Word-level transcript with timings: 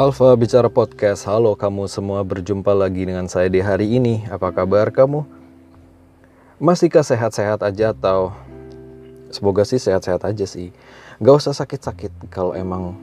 Alfa 0.00 0.32
Bicara 0.32 0.72
Podcast, 0.72 1.28
halo 1.28 1.52
kamu 1.52 1.84
semua 1.84 2.24
berjumpa 2.24 2.72
lagi 2.72 3.04
dengan 3.04 3.28
saya 3.28 3.52
di 3.52 3.60
hari 3.60 4.00
ini 4.00 4.24
Apa 4.32 4.48
kabar 4.48 4.88
kamu? 4.88 5.28
Masihkah 6.56 7.04
sehat-sehat 7.04 7.60
aja 7.60 7.92
atau 7.92 8.32
Semoga 9.28 9.60
sih 9.68 9.76
sehat-sehat 9.76 10.24
aja 10.24 10.48
sih 10.48 10.72
Gak 11.20 11.44
usah 11.44 11.52
sakit-sakit 11.52 12.32
kalau 12.32 12.56
emang 12.56 12.96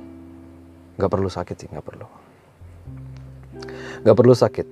Gak 0.97 1.13
perlu 1.13 1.29
sakit 1.29 1.53
sih, 1.53 1.69
gak 1.69 1.85
perlu 1.85 2.09
Gak 4.01 4.17
perlu 4.17 4.33
sakit 4.33 4.65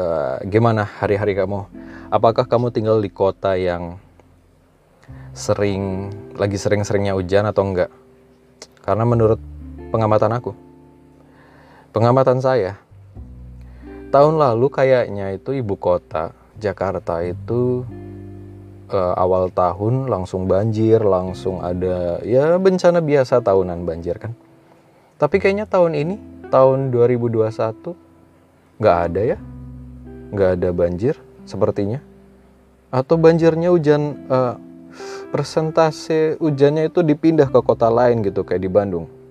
uh, 0.00 0.40
Gimana 0.48 0.88
hari-hari 0.88 1.36
kamu? 1.36 1.68
Apakah 2.08 2.48
kamu 2.48 2.72
tinggal 2.72 3.04
di 3.04 3.12
kota 3.12 3.52
yang 3.60 4.00
Sering, 5.36 6.08
lagi 6.40 6.56
sering-seringnya 6.56 7.12
hujan 7.12 7.44
atau 7.44 7.68
enggak? 7.68 7.92
Karena 8.80 9.04
menurut 9.04 9.36
pengamatan 9.92 10.40
aku 10.40 10.71
pengamatan 11.92 12.40
saya. 12.40 12.80
Tahun 14.12 14.34
lalu 14.36 14.68
kayaknya 14.72 15.36
itu 15.36 15.56
ibu 15.56 15.76
kota 15.76 16.32
Jakarta 16.56 17.20
itu 17.24 17.84
uh, 18.92 19.14
awal 19.16 19.48
tahun 19.52 20.08
langsung 20.08 20.48
banjir 20.48 21.00
langsung 21.00 21.64
ada 21.64 22.20
ya 22.24 22.56
bencana 22.60 23.00
biasa 23.00 23.40
tahunan 23.40 23.84
banjir 23.84 24.16
kan. 24.20 24.32
Tapi 25.16 25.38
kayaknya 25.38 25.68
tahun 25.68 25.96
ini 25.96 26.16
tahun 26.48 26.92
2021 26.92 28.80
nggak 28.80 28.98
ada 29.08 29.20
ya. 29.36 29.38
Nggak 30.32 30.50
ada 30.60 30.68
banjir 30.72 31.14
sepertinya. 31.44 32.00
Atau 32.92 33.16
banjirnya 33.16 33.72
hujan 33.72 34.28
uh, 34.28 34.60
persentase 35.32 36.36
hujannya 36.36 36.92
itu 36.92 37.00
dipindah 37.00 37.48
ke 37.48 37.60
kota 37.64 37.88
lain 37.88 38.20
gitu 38.20 38.44
kayak 38.44 38.60
di 38.60 38.68
Bandung 38.68 39.21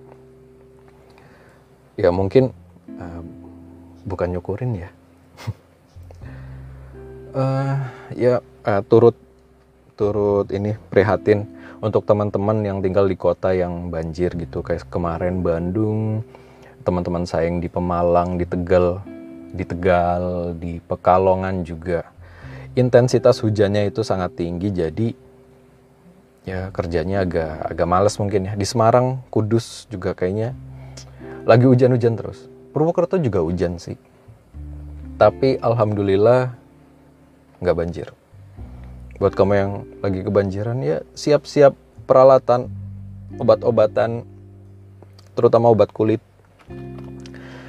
ya 1.96 2.08
mungkin 2.12 2.52
uh, 2.96 3.22
bukan 4.06 4.32
nyukurin 4.36 4.86
ya. 4.86 4.90
Uh, 7.32 7.76
ya 8.28 8.34
uh, 8.64 8.82
turut 8.84 9.16
turut 9.96 10.48
ini 10.50 10.74
prihatin 10.88 11.46
untuk 11.82 12.06
teman-teman 12.06 12.62
yang 12.62 12.78
tinggal 12.78 13.04
di 13.04 13.16
kota 13.18 13.52
yang 13.52 13.90
banjir 13.92 14.32
gitu. 14.38 14.62
Kayak 14.62 14.88
kemarin 14.88 15.42
Bandung 15.42 16.22
teman-teman 16.82 17.22
saya 17.22 17.46
yang 17.46 17.62
di 17.62 17.70
Pemalang 17.70 18.34
di 18.38 18.46
Tegal 18.46 19.02
di 19.52 19.64
Tegal 19.68 20.56
di 20.56 20.80
Pekalongan 20.80 21.62
juga. 21.62 22.08
Intensitas 22.72 23.44
hujannya 23.44 23.92
itu 23.92 24.00
sangat 24.00 24.32
tinggi 24.32 24.72
jadi 24.72 25.12
ya 26.42 26.74
kerjanya 26.74 27.22
agak 27.22 27.70
agak 27.76 27.86
males 27.86 28.16
mungkin 28.16 28.48
ya. 28.48 28.52
Di 28.56 28.64
Semarang 28.64 29.20
Kudus 29.28 29.84
juga 29.92 30.16
kayaknya 30.16 30.56
lagi 31.42 31.66
hujan-hujan 31.66 32.14
terus. 32.14 32.46
Purwokerto 32.72 33.18
juga 33.18 33.42
hujan 33.42 33.76
sih. 33.76 33.98
Tapi 35.18 35.58
alhamdulillah 35.58 36.54
nggak 37.62 37.76
banjir. 37.76 38.08
Buat 39.18 39.38
kamu 39.38 39.52
yang 39.54 39.72
lagi 40.02 40.20
kebanjiran 40.26 40.78
ya 40.82 40.98
siap-siap 41.14 41.78
peralatan 42.10 42.66
obat-obatan 43.38 44.26
terutama 45.38 45.70
obat 45.70 45.94
kulit 45.94 46.20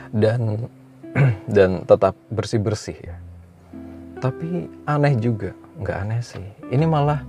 dan 0.10 0.70
dan 1.56 1.86
tetap 1.86 2.18
bersih-bersih 2.34 2.98
ya. 2.98 3.16
Tapi 4.18 4.72
aneh 4.88 5.20
juga, 5.20 5.52
nggak 5.78 5.98
aneh 6.00 6.22
sih. 6.24 6.48
Ini 6.72 6.86
malah 6.88 7.22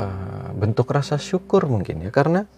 uh, 0.00 0.48
bentuk 0.56 0.88
rasa 0.88 1.20
syukur 1.20 1.68
mungkin 1.68 2.02
ya 2.02 2.10
karena 2.10 2.48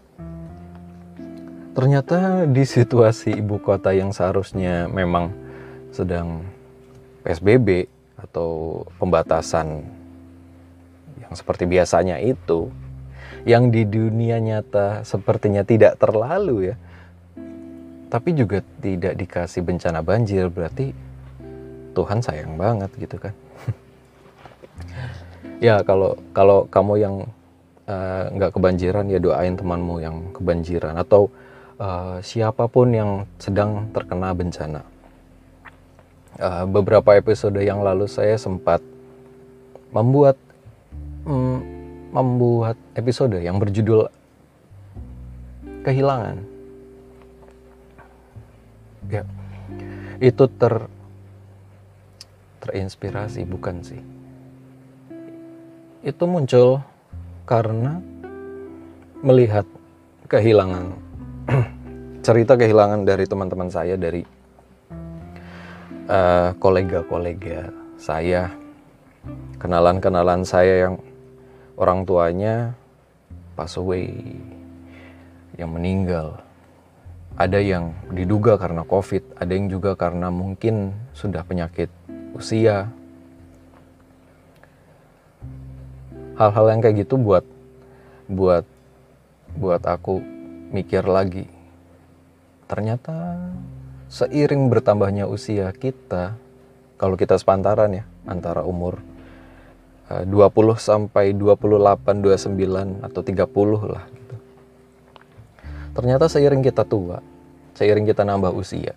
ternyata 1.79 2.43
di 2.51 2.67
situasi 2.67 3.39
ibu 3.39 3.63
kota 3.63 3.95
yang 3.95 4.11
seharusnya 4.11 4.91
memang 4.91 5.31
sedang 5.95 6.43
PSBB 7.23 7.87
atau 8.19 8.83
pembatasan 8.99 9.87
yang 11.23 11.33
seperti 11.39 11.71
biasanya 11.71 12.19
itu 12.19 12.67
yang 13.47 13.71
di 13.71 13.87
dunia 13.87 14.43
nyata 14.43 15.07
sepertinya 15.07 15.63
tidak 15.63 16.03
terlalu 16.03 16.75
ya 16.75 16.77
tapi 18.11 18.35
juga 18.35 18.59
tidak 18.83 19.15
dikasih 19.15 19.63
bencana 19.63 20.03
banjir 20.03 20.51
berarti 20.51 20.91
Tuhan 21.95 22.19
sayang 22.19 22.59
banget 22.59 22.91
gitu 22.99 23.17
kan. 23.23 23.35
Ya 25.59 25.83
kalau 25.83 26.15
kalau 26.31 26.71
kamu 26.71 26.95
yang 27.03 27.17
eh, 27.91 28.25
nggak 28.31 28.51
uh, 28.51 28.55
kebanjiran 28.55 29.11
ya 29.11 29.19
doain 29.19 29.59
temanmu 29.59 29.99
yang 29.99 30.31
kebanjiran. 30.31 30.95
Atau 30.95 31.35
uh, 31.79 32.19
siapa 32.21 32.67
pun 32.69 32.93
yang 32.93 33.11
sedang 33.39 33.89
terkena 33.95 34.35
bencana. 34.35 34.83
Uh, 36.39 36.65
beberapa 36.71 37.19
episode 37.19 37.59
yang 37.59 37.83
lalu 37.83 38.07
saya 38.07 38.39
sempat 38.39 38.79
membuat 39.91 40.39
mm, 41.27 41.59
membuat 42.15 42.79
episode 42.95 43.43
yang 43.43 43.59
berjudul 43.59 44.07
kehilangan. 45.83 46.45
Ya, 49.09 49.25
itu 50.21 50.45
ter 50.47 50.75
terinspirasi 52.61 53.49
bukan 53.49 53.81
sih? 53.81 54.03
Itu 56.05 56.29
muncul 56.29 56.85
karena 57.49 57.99
melihat 59.25 59.65
kehilangan 60.29 61.08
cerita 62.27 62.61
kehilangan 62.61 63.09
dari 63.09 63.25
teman-teman 63.25 63.73
saya 63.73 63.97
dari 63.97 64.21
eh, 66.09 66.51
kolega-kolega 66.61 67.73
saya. 67.97 68.53
Kenalan-kenalan 69.59 70.47
saya 70.47 70.89
yang 70.89 70.95
orang 71.75 72.07
tuanya 72.07 72.79
pass 73.59 73.75
away 73.81 74.13
yang 75.59 75.75
meninggal. 75.75 76.39
Ada 77.39 77.59
yang 77.63 77.95
diduga 78.11 78.59
karena 78.59 78.83
covid 78.83 79.23
ada 79.39 79.51
yang 79.55 79.71
juga 79.71 79.95
karena 79.95 80.31
mungkin 80.31 80.95
sudah 81.15 81.43
penyakit 81.43 81.91
usia. 82.35 82.91
Hal-hal 86.39 86.67
yang 86.71 86.81
kayak 86.83 87.03
gitu 87.03 87.19
buat 87.19 87.43
buat 88.31 88.63
buat 89.59 89.83
aku 89.83 90.38
mikir 90.73 91.05
lagi 91.09 91.49
ternyata 92.69 93.37
seiring 94.09 94.69
bertambahnya 94.69 95.25
usia 95.29 95.73
kita 95.73 96.37
kalau 96.99 97.15
kita 97.15 97.37
sepantaran 97.41 98.03
ya 98.03 98.05
antara 98.29 98.65
umur 98.65 99.01
20 100.09 100.25
eh, 100.25 100.79
sampai 100.81 101.37
28, 101.37 102.25
29 102.25 103.05
atau 103.05 103.21
30 103.21 103.93
lah 103.93 104.05
gitu. 104.09 104.37
Ternyata 105.93 106.25
seiring 106.33 106.65
kita 106.65 106.89
tua, 106.89 107.21
seiring 107.77 108.09
kita 108.09 108.25
nambah 108.25 108.57
usia, 108.57 108.97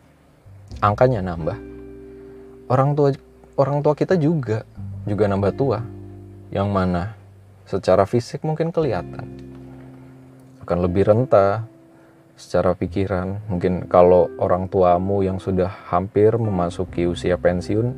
angkanya 0.80 1.20
nambah. 1.20 1.60
Orang 2.72 2.96
tua 2.96 3.12
orang 3.60 3.84
tua 3.84 3.92
kita 3.92 4.16
juga 4.16 4.64
juga 5.04 5.28
nambah 5.28 5.52
tua. 5.52 5.84
Yang 6.52 6.68
mana 6.72 7.04
secara 7.68 8.04
fisik 8.08 8.44
mungkin 8.44 8.72
kelihatan 8.72 9.51
akan 10.62 10.78
lebih 10.86 11.10
renta, 11.10 11.66
secara 12.42 12.74
pikiran. 12.74 13.38
Mungkin 13.46 13.86
kalau 13.86 14.26
orang 14.42 14.66
tuamu 14.66 15.22
yang 15.22 15.38
sudah 15.38 15.70
hampir 15.94 16.34
memasuki 16.42 17.06
usia 17.06 17.38
pensiun, 17.38 17.94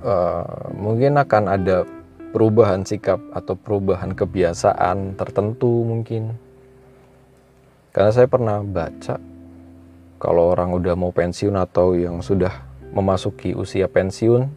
uh, 0.00 0.72
mungkin 0.72 1.20
akan 1.20 1.44
ada 1.52 1.84
perubahan 2.32 2.82
sikap 2.88 3.20
atau 3.36 3.54
perubahan 3.54 4.16
kebiasaan 4.16 5.20
tertentu 5.20 5.84
mungkin. 5.84 6.32
Karena 7.94 8.10
saya 8.10 8.26
pernah 8.26 8.58
baca 8.64 9.20
kalau 10.18 10.50
orang 10.56 10.72
udah 10.74 10.96
mau 10.96 11.12
pensiun 11.12 11.54
atau 11.54 11.94
yang 11.94 12.24
sudah 12.24 12.50
memasuki 12.90 13.52
usia 13.54 13.86
pensiun, 13.86 14.48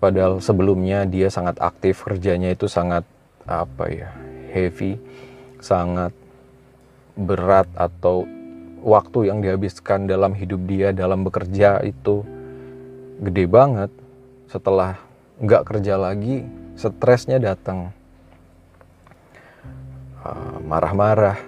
padahal 0.00 0.40
sebelumnya 0.40 1.04
dia 1.04 1.28
sangat 1.28 1.60
aktif 1.60 2.02
kerjanya 2.02 2.56
itu 2.56 2.66
sangat 2.66 3.04
apa 3.44 3.84
ya 3.92 4.10
heavy, 4.50 4.96
sangat 5.60 6.10
berat 7.14 7.68
atau 7.76 8.24
waktu 8.80 9.28
yang 9.28 9.44
dihabiskan 9.44 10.08
dalam 10.08 10.32
hidup 10.32 10.64
dia 10.64 10.90
dalam 10.96 11.22
bekerja 11.22 11.84
itu 11.84 12.24
gede 13.20 13.44
banget. 13.46 13.92
Setelah 14.48 14.98
nggak 15.38 15.62
kerja 15.68 15.94
lagi, 16.00 16.42
stresnya 16.74 17.38
datang. 17.38 17.92
Ah, 20.20 20.58
marah-marah 20.60 21.38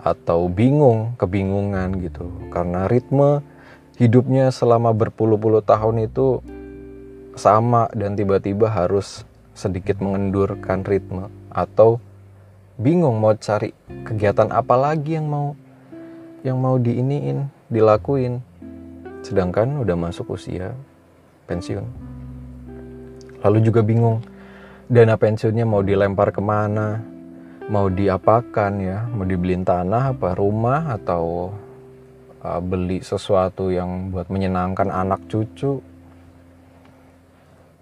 atau 0.00 0.46
bingung, 0.46 1.14
kebingungan 1.18 1.98
gitu. 2.02 2.26
Karena 2.54 2.86
ritme 2.86 3.42
hidupnya 3.98 4.54
selama 4.54 4.94
berpuluh-puluh 4.94 5.62
tahun 5.66 6.06
itu 6.06 6.42
sama 7.36 7.92
dan 7.92 8.16
tiba-tiba 8.16 8.72
harus 8.72 9.22
sedikit 9.52 10.00
mengendurkan 10.00 10.84
ritme 10.84 11.28
atau 11.52 12.00
bingung 12.80 13.20
mau 13.20 13.36
cari 13.36 13.72
kegiatan 14.04 14.52
apa 14.52 14.76
lagi 14.76 15.16
yang 15.16 15.28
mau 15.28 15.56
yang 16.40 16.56
mau 16.56 16.80
diiniin 16.80 17.48
dilakuin. 17.68 18.40
Sedangkan 19.20 19.80
udah 19.82 19.96
masuk 19.98 20.32
usia 20.32 20.72
pensiun. 21.50 21.84
Lalu 23.44 23.58
juga 23.64 23.84
bingung 23.84 24.24
dana 24.86 25.18
pensiunnya 25.18 25.68
mau 25.68 25.84
dilempar 25.84 26.32
ke 26.32 26.40
mana? 26.40 27.04
Mau 27.66 27.90
diapakan 27.90 28.72
ya? 28.78 29.04
Mau 29.10 29.26
dibeliin 29.26 29.66
tanah 29.66 30.14
apa 30.14 30.38
rumah 30.38 30.94
atau 30.94 31.50
uh, 32.46 32.60
beli 32.62 33.02
sesuatu 33.02 33.74
yang 33.74 34.14
buat 34.14 34.30
menyenangkan 34.30 34.86
anak 34.88 35.26
cucu 35.26 35.82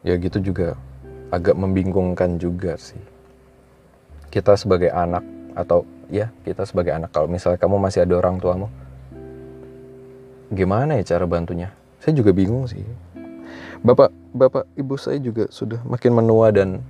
ya 0.04 0.14
gitu 0.20 0.38
juga 0.52 0.76
agak 1.32 1.56
membingungkan 1.56 2.36
juga 2.38 2.76
sih. 2.76 3.00
Kita 4.28 4.54
sebagai 4.54 4.92
anak 4.92 5.24
atau 5.56 5.82
ya 6.12 6.30
kita 6.44 6.68
sebagai 6.68 6.92
anak 6.92 7.10
kalau 7.10 7.26
misalnya 7.26 7.58
kamu 7.58 7.80
masih 7.80 8.04
ada 8.04 8.18
orang 8.20 8.36
tuamu 8.38 8.68
gimana 10.52 11.00
ya 11.00 11.16
cara 11.16 11.24
bantunya? 11.24 11.72
Saya 11.98 12.14
juga 12.20 12.30
bingung 12.30 12.68
sih. 12.68 12.84
Bapak 13.80 14.12
bapak 14.32 14.64
ibu 14.76 14.94
saya 15.00 15.16
juga 15.18 15.48
sudah 15.48 15.80
makin 15.88 16.12
menua 16.14 16.52
dan 16.52 16.80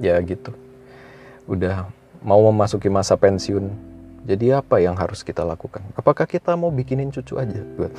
ya 0.00 0.16
gitu 0.24 0.52
udah 1.50 1.90
mau 2.22 2.40
memasuki 2.48 2.86
masa 2.86 3.18
pensiun. 3.18 3.68
Jadi 4.22 4.54
apa 4.54 4.78
yang 4.78 4.94
harus 4.94 5.26
kita 5.26 5.42
lakukan? 5.42 5.82
Apakah 5.98 6.30
kita 6.30 6.54
mau 6.54 6.70
bikinin 6.70 7.10
cucu 7.10 7.42
aja 7.42 7.58
buat 7.74 7.92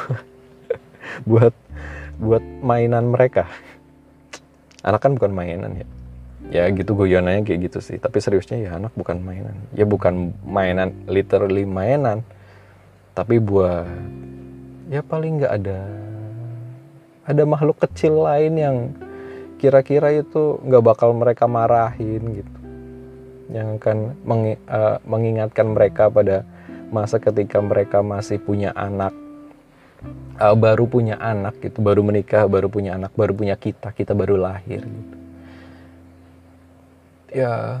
buat 1.28 1.52
buat 2.20 2.44
mainan 2.60 3.08
mereka. 3.08 3.48
Anak 4.84 5.00
kan 5.00 5.16
bukan 5.16 5.32
mainan 5.32 5.72
ya. 5.80 5.86
Ya 6.50 6.64
gitu 6.72 6.92
guyonannya 6.92 7.48
kayak 7.48 7.72
gitu 7.72 7.78
sih. 7.80 7.96
Tapi 7.96 8.20
seriusnya 8.20 8.60
ya 8.60 8.70
anak 8.76 8.92
bukan 8.92 9.24
mainan. 9.24 9.56
Ya 9.72 9.88
bukan 9.88 10.36
mainan 10.44 10.92
literally 11.08 11.64
mainan. 11.64 12.20
Tapi 13.16 13.40
buat 13.40 13.88
ya 14.92 15.00
paling 15.00 15.40
nggak 15.40 15.54
ada 15.62 15.80
ada 17.24 17.42
makhluk 17.46 17.78
kecil 17.80 18.26
lain 18.26 18.54
yang 18.58 18.76
kira-kira 19.62 20.10
itu 20.12 20.58
nggak 20.64 20.84
bakal 20.84 21.16
mereka 21.16 21.44
marahin 21.48 22.44
gitu. 22.44 22.56
Yang 23.50 23.68
akan 23.82 23.98
uh, 24.70 24.96
mengingatkan 25.04 25.72
mereka 25.72 26.08
pada 26.08 26.46
masa 26.90 27.22
ketika 27.22 27.62
mereka 27.62 28.02
masih 28.02 28.42
punya 28.42 28.74
anak 28.74 29.14
uh, 30.40 30.56
baru 30.56 30.88
punya 30.88 31.20
anak 31.20 31.60
gitu 31.60 31.84
baru 31.84 32.00
menikah 32.00 32.48
baru 32.48 32.72
punya 32.72 32.96
anak 32.96 33.12
baru 33.14 33.36
punya 33.36 33.54
kita 33.56 33.92
kita 33.92 34.16
baru 34.16 34.40
lahir 34.40 34.84
gitu. 34.84 35.16
Ya 37.30 37.78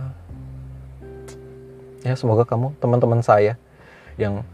ya 2.00 2.14
semoga 2.16 2.46
kamu 2.46 2.76
teman-teman 2.78 3.20
saya 3.20 3.58
yang 4.16 4.44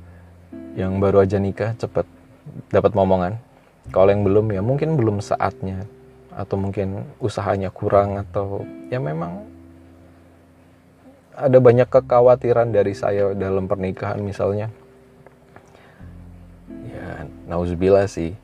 yang 0.79 0.99
baru 1.01 1.25
aja 1.25 1.41
nikah 1.41 1.75
cepat 1.77 2.07
dapat 2.71 2.93
momongan. 2.95 3.39
Kalau 3.95 4.11
yang 4.11 4.27
belum 4.27 4.51
ya 4.51 4.62
mungkin 4.62 4.99
belum 4.99 5.23
saatnya 5.23 5.87
atau 6.37 6.59
mungkin 6.59 7.07
usahanya 7.23 7.71
kurang 7.73 8.21
atau 8.21 8.67
ya 8.93 9.01
memang 9.01 9.47
ada 11.37 11.59
banyak 11.61 11.89
kekhawatiran 11.89 12.73
dari 12.73 12.93
saya 12.97 13.33
dalam 13.37 13.69
pernikahan 13.69 14.21
misalnya 14.21 14.73
ya 16.69 17.27
nauzubillah 17.47 18.11
sih 18.11 18.35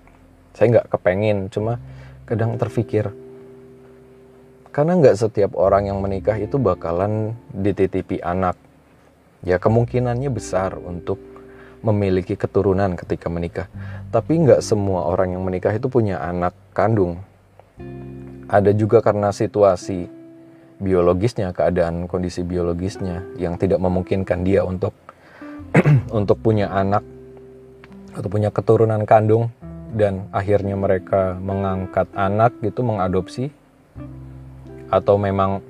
saya 0.53 0.79
nggak 0.79 0.89
kepengen 0.93 1.51
cuma 1.51 1.83
kadang 2.27 2.55
terpikir 2.61 3.11
karena 4.73 4.97
nggak 4.97 5.21
setiap 5.21 5.53
orang 5.53 5.93
yang 5.93 6.01
menikah 6.01 6.33
itu 6.41 6.57
bakalan 6.57 7.37
dititipi 7.53 8.25
anak. 8.25 8.57
Ya 9.45 9.61
kemungkinannya 9.61 10.33
besar 10.33 10.81
untuk 10.81 11.21
memiliki 11.85 12.41
keturunan 12.41 12.97
ketika 12.97 13.29
menikah. 13.29 13.69
Tapi 14.09 14.33
nggak 14.33 14.65
semua 14.65 15.13
orang 15.13 15.37
yang 15.37 15.45
menikah 15.45 15.77
itu 15.77 15.93
punya 15.93 16.25
anak 16.25 16.57
kandung. 16.73 17.21
Ada 18.49 18.73
juga 18.73 19.05
karena 19.05 19.29
situasi 19.29 20.09
biologisnya, 20.81 21.53
keadaan 21.53 22.09
kondisi 22.09 22.41
biologisnya 22.41 23.29
yang 23.37 23.61
tidak 23.61 23.77
memungkinkan 23.77 24.41
dia 24.41 24.65
untuk 24.65 24.97
untuk 26.19 26.41
punya 26.41 26.73
anak 26.73 27.05
atau 28.13 28.29
punya 28.29 28.53
keturunan 28.53 29.03
kandung 29.09 29.49
dan 29.93 30.29
akhirnya 30.33 30.77
mereka 30.77 31.37
mengangkat 31.41 32.09
anak 32.17 32.57
gitu 32.65 32.81
mengadopsi. 32.85 33.53
Atau 34.93 35.17
memang 35.17 35.65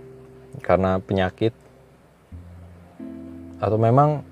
karena 0.63 0.99
penyakit. 0.99 1.55
Atau 3.63 3.79
memang 3.79 4.27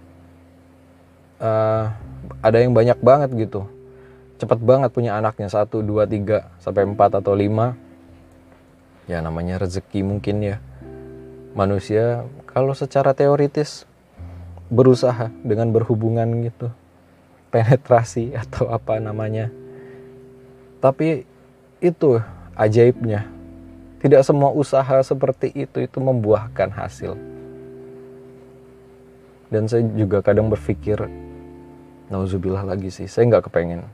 uh, 1.39 1.95
ada 2.43 2.59
yang 2.59 2.75
banyak 2.75 2.99
banget 2.99 3.31
gitu. 3.39 3.67
Cepat 4.43 4.59
banget 4.59 4.91
punya 4.91 5.15
anaknya 5.15 5.47
satu 5.47 5.85
dua 5.85 6.09
tiga 6.11 6.51
sampai 6.59 6.87
empat 6.87 7.23
atau 7.23 7.35
lima. 7.39 7.79
Ya 9.07 9.23
namanya 9.23 9.63
rezeki 9.63 10.03
mungkin 10.03 10.43
ya. 10.43 10.57
Manusia 11.55 12.27
kalau 12.51 12.75
secara 12.75 13.15
teoritis 13.15 13.87
berusaha 14.71 15.35
dengan 15.43 15.75
berhubungan 15.75 16.47
gitu 16.47 16.71
penetrasi 17.51 18.33
atau 18.47 18.71
apa 18.71 19.03
namanya 19.03 19.51
tapi 20.81 21.29
itu 21.83 22.23
ajaibnya 22.57 23.29
tidak 24.01 24.25
semua 24.25 24.49
usaha 24.49 24.97
seperti 25.05 25.53
itu 25.53 25.85
itu 25.85 25.99
membuahkan 26.01 26.73
hasil. 26.73 27.21
Dan 29.53 29.69
saya 29.69 29.85
juga 29.93 30.25
kadang 30.25 30.49
berpikir, 30.49 31.05
nauzubillah 32.09 32.65
lagi 32.65 32.89
sih, 32.89 33.05
saya 33.05 33.29
nggak 33.29 33.53
kepengen 33.53 33.85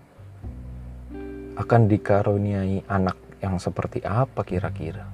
akan 1.59 1.91
dikaruniai 1.91 2.87
anak 2.87 3.19
yang 3.43 3.59
seperti 3.59 3.99
apa 4.07 4.47
kira-kira? 4.47 5.11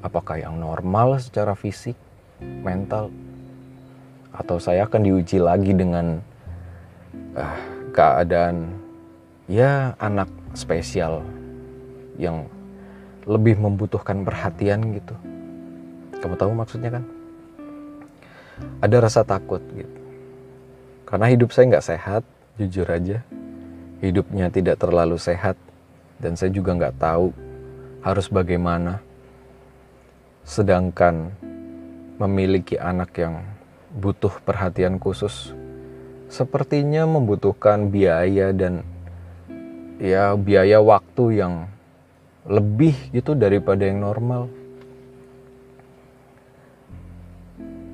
Apakah 0.00 0.40
yang 0.40 0.56
normal 0.56 1.20
secara 1.20 1.52
fisik, 1.52 1.98
mental, 2.40 3.12
atau 4.32 4.56
saya 4.56 4.88
akan 4.88 5.04
diuji 5.04 5.36
lagi 5.36 5.76
dengan 5.76 6.24
uh, 7.36 7.58
keadaan 7.92 8.72
ya 9.50 9.92
anak 10.00 10.28
spesial 10.56 11.24
yang 12.16 12.48
lebih 13.24 13.58
membutuhkan 13.58 14.26
perhatian 14.26 14.96
gitu. 14.98 15.14
Kamu 16.18 16.34
tahu 16.38 16.52
maksudnya 16.54 16.90
kan? 17.00 17.04
Ada 18.82 18.96
rasa 19.02 19.20
takut 19.26 19.62
gitu. 19.74 19.98
Karena 21.06 21.28
hidup 21.28 21.50
saya 21.52 21.68
nggak 21.68 21.86
sehat, 21.86 22.22
jujur 22.56 22.86
aja. 22.88 23.20
Hidupnya 24.02 24.50
tidak 24.50 24.82
terlalu 24.82 25.18
sehat 25.18 25.54
dan 26.18 26.34
saya 26.34 26.50
juga 26.50 26.74
nggak 26.74 26.98
tahu 26.98 27.30
harus 28.02 28.26
bagaimana. 28.26 28.98
Sedangkan 30.42 31.30
memiliki 32.18 32.74
anak 32.74 33.14
yang 33.18 33.46
butuh 33.94 34.32
perhatian 34.42 34.98
khusus 34.98 35.54
sepertinya 36.32 37.04
membutuhkan 37.04 37.92
biaya 37.92 38.56
dan 38.56 38.80
ya 40.00 40.32
biaya 40.32 40.80
waktu 40.80 41.44
yang 41.44 41.68
lebih 42.48 42.96
gitu 43.12 43.36
daripada 43.36 43.84
yang 43.84 44.00
normal. 44.00 44.48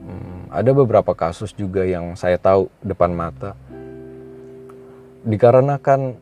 Hmm, 0.07 0.47
ada 0.55 0.71
beberapa 0.71 1.19
kasus 1.19 1.51
juga 1.51 1.83
yang 1.83 2.15
saya 2.15 2.39
tahu 2.39 2.71
depan 2.79 3.11
mata. 3.11 3.59
Dikarenakan 5.27 6.15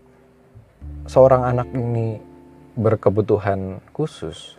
seorang 1.04 1.44
anak 1.52 1.68
ini 1.76 2.16
berkebutuhan 2.80 3.84
khusus, 3.92 4.56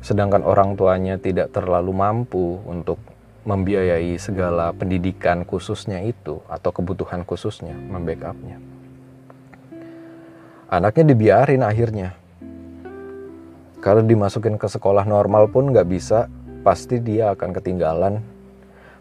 sedangkan 0.00 0.40
orang 0.40 0.72
tuanya 0.72 1.20
tidak 1.20 1.52
terlalu 1.52 1.92
mampu 1.92 2.64
untuk 2.64 2.96
membiayai 3.46 4.18
segala 4.18 4.74
pendidikan 4.74 5.46
khususnya 5.46 6.02
itu 6.02 6.42
atau 6.50 6.70
kebutuhan 6.72 7.22
khususnya, 7.22 7.74
membackupnya. 7.74 8.58
Anaknya 10.68 11.04
dibiarin 11.14 11.64
akhirnya 11.64 12.18
kalau 13.78 14.02
dimasukin 14.02 14.58
ke 14.58 14.66
sekolah 14.66 15.06
normal 15.06 15.46
pun 15.46 15.70
nggak 15.70 15.86
bisa, 15.86 16.26
pasti 16.66 16.98
dia 16.98 17.30
akan 17.30 17.54
ketinggalan. 17.54 18.18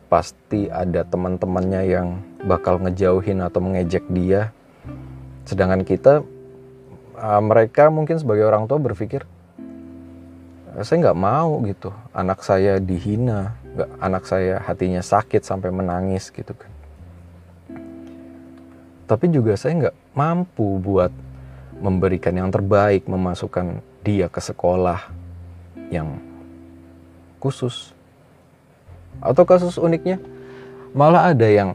Pasti 0.06 0.70
ada 0.70 1.02
teman-temannya 1.02 1.82
yang 1.84 2.08
bakal 2.46 2.78
ngejauhin 2.80 3.42
atau 3.42 3.60
mengejek 3.60 4.06
dia. 4.14 4.54
Sedangkan 5.50 5.82
kita, 5.82 6.22
uh, 7.18 7.42
mereka 7.42 7.90
mungkin 7.90 8.22
sebagai 8.22 8.46
orang 8.46 8.70
tua 8.70 8.78
berpikir, 8.78 9.26
eh, 10.78 10.84
saya 10.86 11.10
nggak 11.10 11.20
mau 11.20 11.58
gitu, 11.66 11.90
anak 12.14 12.46
saya 12.46 12.78
dihina, 12.78 13.58
nggak 13.78 13.90
anak 14.02 14.24
saya 14.26 14.58
hatinya 14.66 15.06
sakit 15.06 15.46
sampai 15.46 15.70
menangis 15.70 16.34
gitu 16.34 16.58
kan. 16.58 16.74
Tapi 19.06 19.26
juga 19.30 19.54
saya 19.54 19.88
nggak 19.88 19.98
mampu 20.18 20.82
buat 20.82 21.14
memberikan 21.78 22.34
yang 22.34 22.50
terbaik, 22.50 23.06
memasukkan 23.06 23.86
dia 24.02 24.26
ke 24.28 24.42
sekolah 24.42 25.14
yang 25.94 26.18
khusus 27.38 27.94
Atau 29.18 29.50
kasus 29.50 29.82
uniknya, 29.82 30.22
malah 30.94 31.34
ada 31.34 31.50
yang 31.50 31.74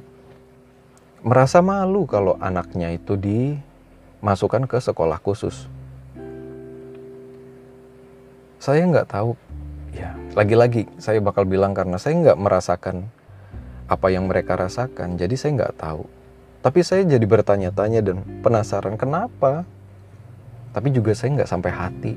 merasa 1.27 1.59
malu 1.59 2.07
kalau 2.07 2.39
anaknya 2.39 2.95
itu 2.95 3.19
dimasukkan 3.19 4.71
ke 4.71 4.79
sekolah 4.79 5.19
khusus. 5.19 5.67
Saya 8.63 8.87
nggak 8.87 9.11
tahu, 9.11 9.35
ya 9.91 10.15
lagi-lagi 10.33 10.89
saya 10.97 11.21
bakal 11.21 11.45
bilang 11.45 11.77
karena 11.77 12.01
saya 12.01 12.17
nggak 12.17 12.41
merasakan 12.41 13.05
apa 13.85 14.09
yang 14.09 14.25
mereka 14.25 14.57
rasakan, 14.57 15.21
jadi 15.21 15.37
saya 15.37 15.51
nggak 15.61 15.77
tahu. 15.77 16.09
Tapi 16.65 16.81
saya 16.81 17.05
jadi 17.05 17.27
bertanya-tanya 17.27 18.01
dan 18.01 18.25
penasaran 18.41 18.97
kenapa. 18.97 19.69
Tapi 20.73 20.89
juga 20.89 21.13
saya 21.13 21.37
nggak 21.37 21.51
sampai 21.51 21.73
hati 21.75 22.13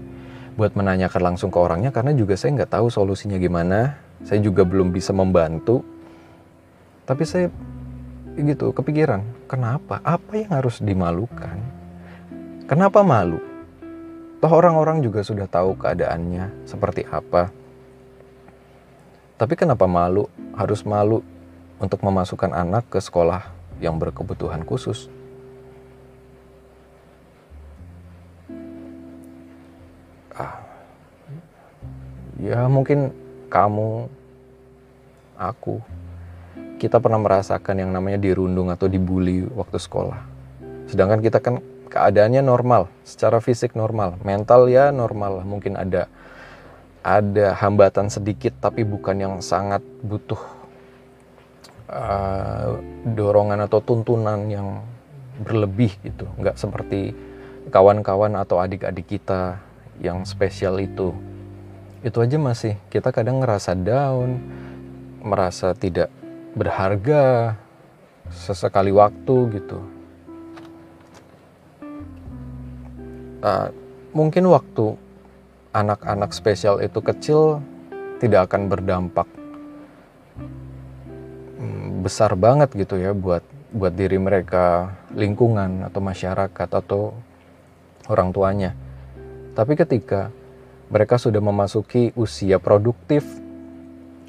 buat 0.55 0.71
menanyakan 0.79 1.33
langsung 1.33 1.51
ke 1.51 1.59
orangnya 1.59 1.91
karena 1.91 2.15
juga 2.15 2.39
saya 2.39 2.55
nggak 2.55 2.71
tahu 2.79 2.87
solusinya 2.87 3.35
gimana. 3.35 3.99
Saya 4.23 4.39
juga 4.39 4.63
belum 4.63 4.95
bisa 4.95 5.11
membantu. 5.11 5.83
Tapi 7.03 7.23
saya 7.27 7.51
gitu 8.39 8.71
kepikiran, 8.71 9.49
kenapa? 9.51 9.99
Apa 10.07 10.39
yang 10.39 10.55
harus 10.55 10.79
dimalukan? 10.79 11.59
Kenapa 12.65 13.03
malu? 13.03 13.43
Toh 14.39 14.51
orang-orang 14.51 15.03
juga 15.03 15.19
sudah 15.19 15.51
tahu 15.51 15.75
keadaannya 15.75 16.63
seperti 16.63 17.03
apa. 17.11 17.64
Tapi 19.35 19.53
kenapa 19.59 19.83
malu? 19.83 20.31
Harus 20.55 20.87
malu 20.87 21.19
untuk 21.75 21.99
memasukkan 21.99 22.55
anak 22.55 22.87
ke 22.87 23.03
sekolah 23.03 23.51
yang 23.83 23.99
berkebutuhan 23.99 24.63
khusus. 24.63 25.11
Ah, 30.35 30.63
ya 32.39 32.67
mungkin 32.71 33.11
kamu, 33.51 34.07
aku, 35.35 35.83
kita 36.79 36.99
pernah 37.03 37.19
merasakan 37.19 37.83
yang 37.83 37.91
namanya 37.91 38.19
dirundung 38.19 38.71
atau 38.71 38.87
dibully 38.87 39.47
waktu 39.51 39.79
sekolah. 39.79 40.19
Sedangkan 40.87 41.19
kita 41.19 41.43
kan 41.43 41.59
keadaannya 41.91 42.39
normal, 42.39 42.87
secara 43.03 43.43
fisik 43.43 43.75
normal, 43.75 44.15
mental 44.23 44.67
ya 44.71 44.91
normal. 44.95 45.43
Mungkin 45.43 45.79
ada 45.79 46.07
ada 47.05 47.53
hambatan 47.53 48.09
sedikit 48.09 48.57
tapi 48.57 48.81
bukan 48.81 49.21
yang 49.21 49.35
sangat 49.37 49.85
butuh 50.01 50.41
uh, 51.85 52.81
dorongan 53.13 53.69
atau 53.69 53.77
tuntunan 53.77 54.49
yang 54.49 54.81
berlebih 55.45 55.93
gitu. 56.01 56.25
Nggak 56.41 56.57
seperti 56.57 57.13
kawan-kawan 57.69 58.33
atau 58.33 58.57
adik-adik 58.57 59.05
kita 59.05 59.61
yang 60.01 60.25
spesial 60.25 60.81
itu. 60.81 61.13
Itu 62.01 62.25
aja 62.25 62.41
masih 62.41 62.73
kita 62.89 63.13
kadang 63.13 63.37
ngerasa 63.37 63.77
down, 63.77 64.41
merasa 65.21 65.77
tidak 65.77 66.09
berharga 66.57 67.53
sesekali 68.33 68.89
waktu 68.89 69.61
gitu. 69.61 69.79
Uh, 73.45 73.69
mungkin 74.09 74.49
waktu 74.49 75.04
anak-anak 75.75 76.31
spesial 76.31 76.79
itu 76.79 77.03
kecil 77.03 77.59
tidak 78.23 78.47
akan 78.47 78.71
berdampak 78.71 79.27
hmm, 81.59 81.99
besar 81.99 82.31
banget 82.39 82.71
gitu 82.71 82.95
ya 82.95 83.11
buat 83.11 83.43
buat 83.75 83.91
diri 83.91 84.15
mereka, 84.15 84.95
lingkungan 85.11 85.83
atau 85.83 85.99
masyarakat 85.99 86.69
atau 86.71 87.11
orang 88.07 88.31
tuanya. 88.31 88.71
Tapi 89.51 89.75
ketika 89.75 90.31
mereka 90.87 91.19
sudah 91.19 91.43
memasuki 91.43 92.15
usia 92.15 92.55
produktif 92.55 93.27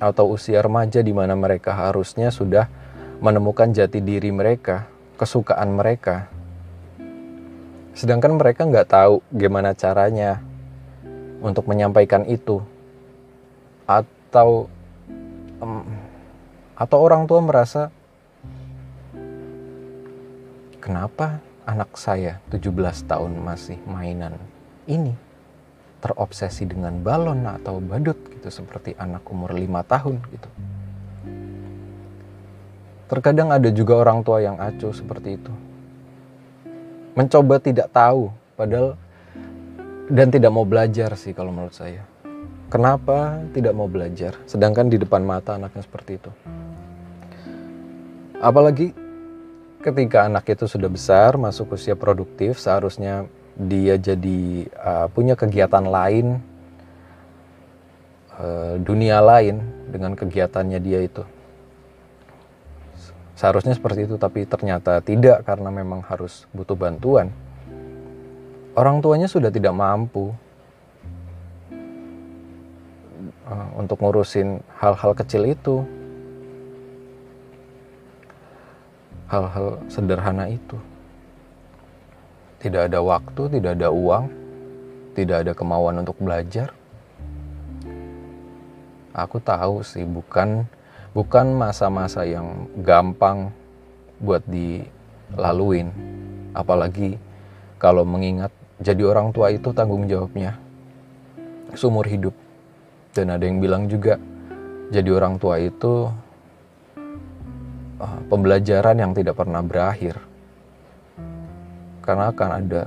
atau 0.02 0.34
usia 0.34 0.58
remaja 0.58 0.98
di 0.98 1.14
mana 1.14 1.38
mereka 1.38 1.78
harusnya 1.78 2.34
sudah 2.34 2.66
menemukan 3.22 3.70
jati 3.70 4.02
diri 4.02 4.34
mereka, 4.34 4.90
kesukaan 5.14 5.78
mereka. 5.78 6.26
Sedangkan 7.94 8.34
mereka 8.34 8.66
nggak 8.66 8.90
tahu 8.90 9.22
gimana 9.30 9.78
caranya 9.78 10.42
untuk 11.40 11.68
menyampaikan 11.68 12.24
itu. 12.28 12.62
Atau 13.86 14.68
um, 15.62 15.84
atau 16.76 16.98
orang 17.00 17.24
tua 17.24 17.40
merasa 17.40 17.88
kenapa 20.82 21.40
anak 21.64 21.96
saya 21.96 22.38
17 22.52 22.70
tahun 23.08 23.32
masih 23.42 23.80
mainan 23.88 24.36
ini 24.86 25.16
terobsesi 26.04 26.68
dengan 26.68 27.00
balon 27.00 27.42
atau 27.48 27.80
badut 27.82 28.14
gitu 28.30 28.48
seperti 28.52 28.94
anak 28.94 29.24
umur 29.26 29.56
lima 29.56 29.82
tahun 29.82 30.22
gitu. 30.30 30.48
Terkadang 33.06 33.54
ada 33.54 33.70
juga 33.70 33.98
orang 33.98 34.22
tua 34.22 34.42
yang 34.42 34.58
acuh 34.58 34.94
seperti 34.94 35.38
itu. 35.38 35.52
Mencoba 37.16 37.58
tidak 37.58 37.88
tahu 37.90 38.30
padahal 38.54 38.94
dan 40.06 40.30
tidak 40.30 40.54
mau 40.54 40.62
belajar 40.62 41.14
sih 41.18 41.34
kalau 41.34 41.50
menurut 41.50 41.74
saya. 41.74 42.06
Kenapa 42.66 43.38
tidak 43.54 43.74
mau 43.78 43.86
belajar 43.86 44.34
sedangkan 44.46 44.90
di 44.90 44.98
depan 44.98 45.22
mata 45.22 45.54
anaknya 45.54 45.82
seperti 45.86 46.18
itu. 46.18 46.30
Apalagi 48.42 48.90
ketika 49.80 50.26
anak 50.26 50.50
itu 50.50 50.66
sudah 50.66 50.90
besar, 50.90 51.38
masuk 51.38 51.78
usia 51.78 51.94
produktif, 51.94 52.58
seharusnya 52.58 53.30
dia 53.56 53.96
jadi 53.96 54.68
uh, 54.76 55.06
punya 55.08 55.32
kegiatan 55.32 55.86
lain 55.86 56.42
uh, 58.36 58.76
dunia 58.76 59.24
lain 59.24 59.64
dengan 59.88 60.12
kegiatannya 60.12 60.76
dia 60.76 61.00
itu 61.00 61.24
seharusnya 63.36 63.76
seperti 63.76 64.08
itu 64.08 64.16
tapi 64.16 64.48
ternyata 64.48 65.00
tidak 65.00 65.44
karena 65.44 65.68
memang 65.68 66.04
harus 66.04 66.48
butuh 66.52 66.76
bantuan 66.76 67.32
orang 68.76 69.00
tuanya 69.00 69.26
sudah 69.26 69.48
tidak 69.48 69.72
mampu 69.72 70.30
uh, 73.48 73.68
untuk 73.80 73.98
ngurusin 74.04 74.60
hal-hal 74.76 75.16
kecil 75.16 75.48
itu 75.48 75.82
hal-hal 79.26 79.80
sederhana 79.90 80.46
itu 80.46 80.78
tidak 82.56 82.88
ada 82.90 82.98
waktu, 83.04 83.42
tidak 83.58 83.78
ada 83.78 83.88
uang, 83.92 84.24
tidak 85.12 85.44
ada 85.44 85.52
kemauan 85.52 86.00
untuk 86.02 86.16
belajar. 86.18 86.72
Aku 89.12 89.38
tahu 89.40 89.86
sih 89.86 90.04
bukan 90.04 90.66
bukan 91.14 91.46
masa-masa 91.56 92.24
yang 92.26 92.68
gampang 92.82 93.52
buat 94.20 94.44
dilaluin. 94.50 95.92
Apalagi 96.56 97.20
kalau 97.76 98.02
mengingat 98.02 98.50
jadi 98.76 99.02
orang 99.08 99.32
tua 99.32 99.48
itu 99.52 99.72
tanggung 99.72 100.04
jawabnya 100.04 100.56
seumur 101.72 102.04
hidup. 102.08 102.32
Dan 103.16 103.32
ada 103.32 103.44
yang 103.48 103.64
bilang 103.64 103.88
juga 103.88 104.20
jadi 104.92 105.08
orang 105.16 105.40
tua 105.40 105.56
itu 105.56 106.12
uh, 107.96 108.18
pembelajaran 108.28 109.00
yang 109.00 109.12
tidak 109.16 109.40
pernah 109.40 109.64
berakhir 109.64 110.20
karena 112.04 112.30
akan 112.30 112.50
ada 112.62 112.82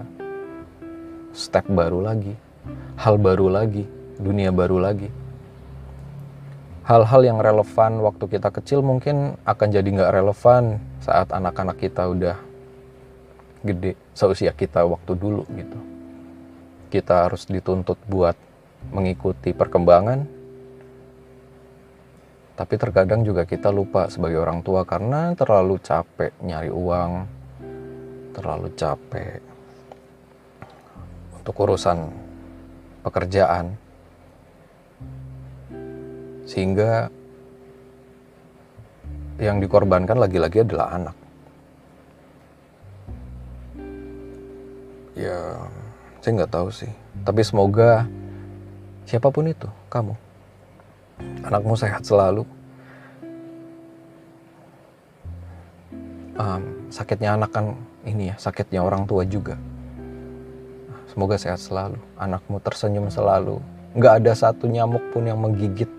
step 1.36 1.68
baru 1.68 2.00
lagi, 2.00 2.34
hal 2.96 3.20
baru 3.20 3.52
lagi, 3.52 3.84
dunia 4.16 4.56
baru 4.56 4.80
lagi. 4.80 5.12
Hal-hal 6.88 7.22
yang 7.22 7.38
relevan 7.38 8.02
waktu 8.02 8.26
kita 8.26 8.50
kecil 8.50 8.82
mungkin 8.82 9.38
akan 9.46 9.68
jadi 9.70 9.86
nggak 9.86 10.14
relevan 10.24 10.82
saat 11.04 11.30
anak-anak 11.30 11.78
kita 11.78 12.08
udah 12.10 12.49
gede, 13.64 13.96
seusia 14.16 14.56
kita 14.56 14.88
waktu 14.88 15.14
dulu 15.16 15.44
gitu. 15.56 15.80
Kita 16.90 17.28
harus 17.30 17.46
dituntut 17.46 18.00
buat 18.10 18.34
mengikuti 18.90 19.52
perkembangan, 19.52 20.26
tapi 22.60 22.76
terkadang 22.76 23.24
juga 23.24 23.48
kita 23.48 23.72
lupa 23.72 24.12
sebagai 24.12 24.40
orang 24.40 24.60
tua 24.64 24.84
karena 24.84 25.36
terlalu 25.36 25.80
capek 25.80 26.36
nyari 26.44 26.72
uang, 26.72 27.12
terlalu 28.36 28.68
capek 28.76 29.40
untuk 31.40 31.56
urusan 31.56 32.12
pekerjaan. 33.04 33.76
Sehingga 36.50 37.08
yang 39.40 39.64
dikorbankan 39.64 40.20
lagi-lagi 40.20 40.66
adalah 40.68 41.00
anak 41.00 41.19
ya 45.20 45.60
saya 46.24 46.32
nggak 46.40 46.54
tahu 46.56 46.70
sih. 46.72 46.92
Tapi 47.28 47.42
semoga 47.44 48.08
siapa 49.04 49.28
pun 49.28 49.52
itu 49.52 49.68
kamu 49.92 50.16
anakmu 51.44 51.76
sehat 51.76 52.08
selalu. 52.08 52.48
Um, 56.40 56.88
sakitnya 56.88 57.36
anak 57.36 57.52
kan 57.52 57.76
ini 58.08 58.32
ya 58.32 58.36
sakitnya 58.40 58.80
orang 58.80 59.04
tua 59.04 59.28
juga. 59.28 59.60
Semoga 61.12 61.36
sehat 61.36 61.60
selalu. 61.60 62.00
Anakmu 62.16 62.64
tersenyum 62.64 63.12
selalu. 63.12 63.60
Nggak 63.92 64.24
ada 64.24 64.32
satu 64.32 64.72
nyamuk 64.72 65.04
pun 65.12 65.28
yang 65.28 65.42
menggigit. 65.42 65.92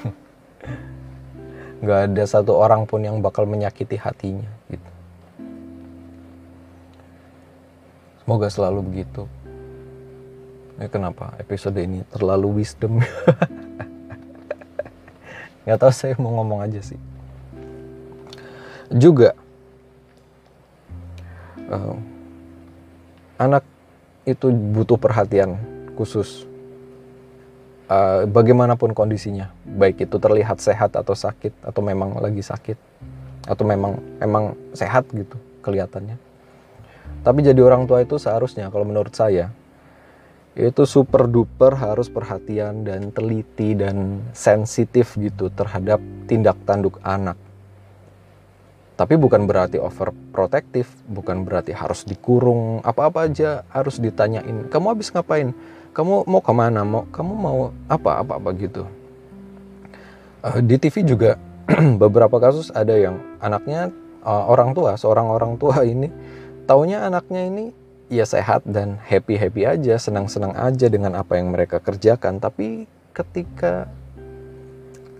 Nggak 1.84 2.00
ada 2.08 2.24
satu 2.24 2.56
orang 2.56 2.88
pun 2.88 3.04
yang 3.04 3.20
bakal 3.20 3.44
menyakiti 3.44 4.00
hatinya 4.00 4.57
semoga 8.28 8.52
selalu 8.52 8.92
begitu. 8.92 9.24
Ya 10.76 10.84
kenapa 10.92 11.32
episode 11.40 11.80
ini 11.80 12.04
terlalu 12.12 12.60
wisdom? 12.60 13.00
Nggak 15.64 15.80
tahu 15.80 15.92
saya 15.96 16.12
mau 16.20 16.36
ngomong 16.36 16.60
aja 16.60 16.76
sih. 16.84 17.00
Juga 18.92 19.32
uh, 21.72 21.96
anak 23.40 23.64
itu 24.28 24.52
butuh 24.52 25.00
perhatian 25.00 25.56
khusus. 25.96 26.44
Uh, 27.88 28.28
bagaimanapun 28.28 28.92
kondisinya 28.92 29.56
baik 29.64 30.04
itu 30.04 30.20
terlihat 30.20 30.60
sehat 30.60 31.00
atau 31.00 31.16
sakit 31.16 31.64
atau 31.64 31.80
memang 31.80 32.20
lagi 32.20 32.44
sakit 32.44 32.76
atau 33.48 33.64
memang 33.64 33.96
memang 34.20 34.52
sehat 34.76 35.08
gitu 35.16 35.40
kelihatannya 35.64 36.27
tapi 37.22 37.44
jadi 37.44 37.60
orang 37.60 37.84
tua 37.84 38.00
itu 38.02 38.16
seharusnya 38.16 38.72
kalau 38.72 38.88
menurut 38.88 39.12
saya 39.12 39.52
itu 40.58 40.82
super 40.90 41.30
duper 41.30 41.78
harus 41.78 42.10
perhatian 42.10 42.82
dan 42.82 43.14
teliti 43.14 43.78
dan 43.78 44.26
sensitif 44.34 45.14
gitu 45.14 45.54
terhadap 45.54 46.02
tindak 46.26 46.58
tanduk 46.66 46.98
anak. 47.06 47.38
Tapi 48.98 49.14
bukan 49.14 49.46
berarti 49.46 49.78
overprotective, 49.78 50.90
bukan 51.06 51.46
berarti 51.46 51.70
harus 51.70 52.02
dikurung, 52.02 52.82
apa-apa 52.82 53.30
aja 53.30 53.62
harus 53.70 54.02
ditanyain. 54.02 54.66
Kamu 54.66 54.98
habis 54.98 55.14
ngapain? 55.14 55.54
Kamu 55.94 56.26
mau 56.26 56.42
ke 56.42 56.50
mana? 56.50 56.82
Mau 56.82 57.06
kamu 57.06 57.32
mau 57.38 57.70
apa 57.86 58.26
apa-apa 58.26 58.50
gitu. 58.58 58.82
Uh, 60.42 60.58
di 60.58 60.74
TV 60.74 61.06
juga 61.06 61.38
beberapa 62.02 62.42
kasus 62.42 62.74
ada 62.74 62.98
yang 62.98 63.22
anaknya 63.38 63.94
uh, 64.26 64.50
orang 64.50 64.74
tua, 64.74 64.98
seorang 64.98 65.30
orang 65.30 65.54
tua 65.54 65.86
ini 65.86 66.10
taunya 66.68 67.00
anaknya 67.00 67.48
ini 67.48 67.72
ya 68.12 68.28
sehat 68.28 68.68
dan 68.68 69.00
happy 69.00 69.40
happy 69.40 69.64
aja 69.64 69.96
senang 69.96 70.28
senang 70.28 70.52
aja 70.52 70.92
dengan 70.92 71.16
apa 71.16 71.40
yang 71.40 71.48
mereka 71.48 71.80
kerjakan. 71.80 72.36
Tapi 72.36 72.84
ketika 73.16 73.88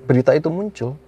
berita 0.04 0.36
itu 0.36 0.52
muncul 0.52 1.00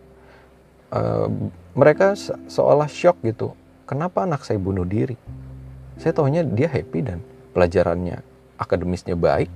uh, 0.97 1.29
mereka 1.77 2.17
se 2.17 2.33
seolah 2.49 2.89
shock 2.89 3.21
gitu. 3.21 3.53
Kenapa 3.85 4.25
anak 4.25 4.49
saya 4.49 4.57
bunuh 4.57 4.89
diri? 4.89 5.21
Saya 6.01 6.17
tahunya 6.17 6.49
dia 6.57 6.73
happy 6.73 7.05
dan 7.05 7.21
pelajarannya 7.53 8.25
akademisnya 8.57 9.21
baik 9.21 9.53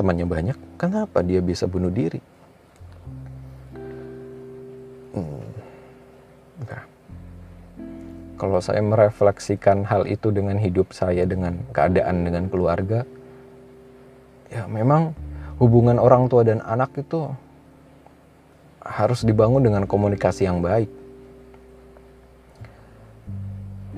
temannya 0.00 0.24
banyak. 0.24 0.56
Kenapa 0.80 1.20
dia 1.20 1.44
bisa 1.44 1.68
bunuh 1.68 1.92
diri? 1.92 2.22
Hmm. 5.12 5.42
Nah 6.64 6.87
kalau 8.38 8.62
saya 8.62 8.80
merefleksikan 8.80 9.84
hal 9.84 10.06
itu 10.06 10.30
dengan 10.30 10.56
hidup 10.56 10.94
saya 10.94 11.26
dengan 11.26 11.58
keadaan 11.74 12.22
dengan 12.22 12.46
keluarga 12.46 13.02
ya 14.48 14.64
memang 14.70 15.12
hubungan 15.58 15.98
orang 15.98 16.30
tua 16.30 16.46
dan 16.46 16.62
anak 16.64 16.94
itu 16.96 17.28
harus 18.88 19.20
dibangun 19.26 19.60
dengan 19.60 19.84
komunikasi 19.84 20.48
yang 20.48 20.64
baik. 20.64 20.88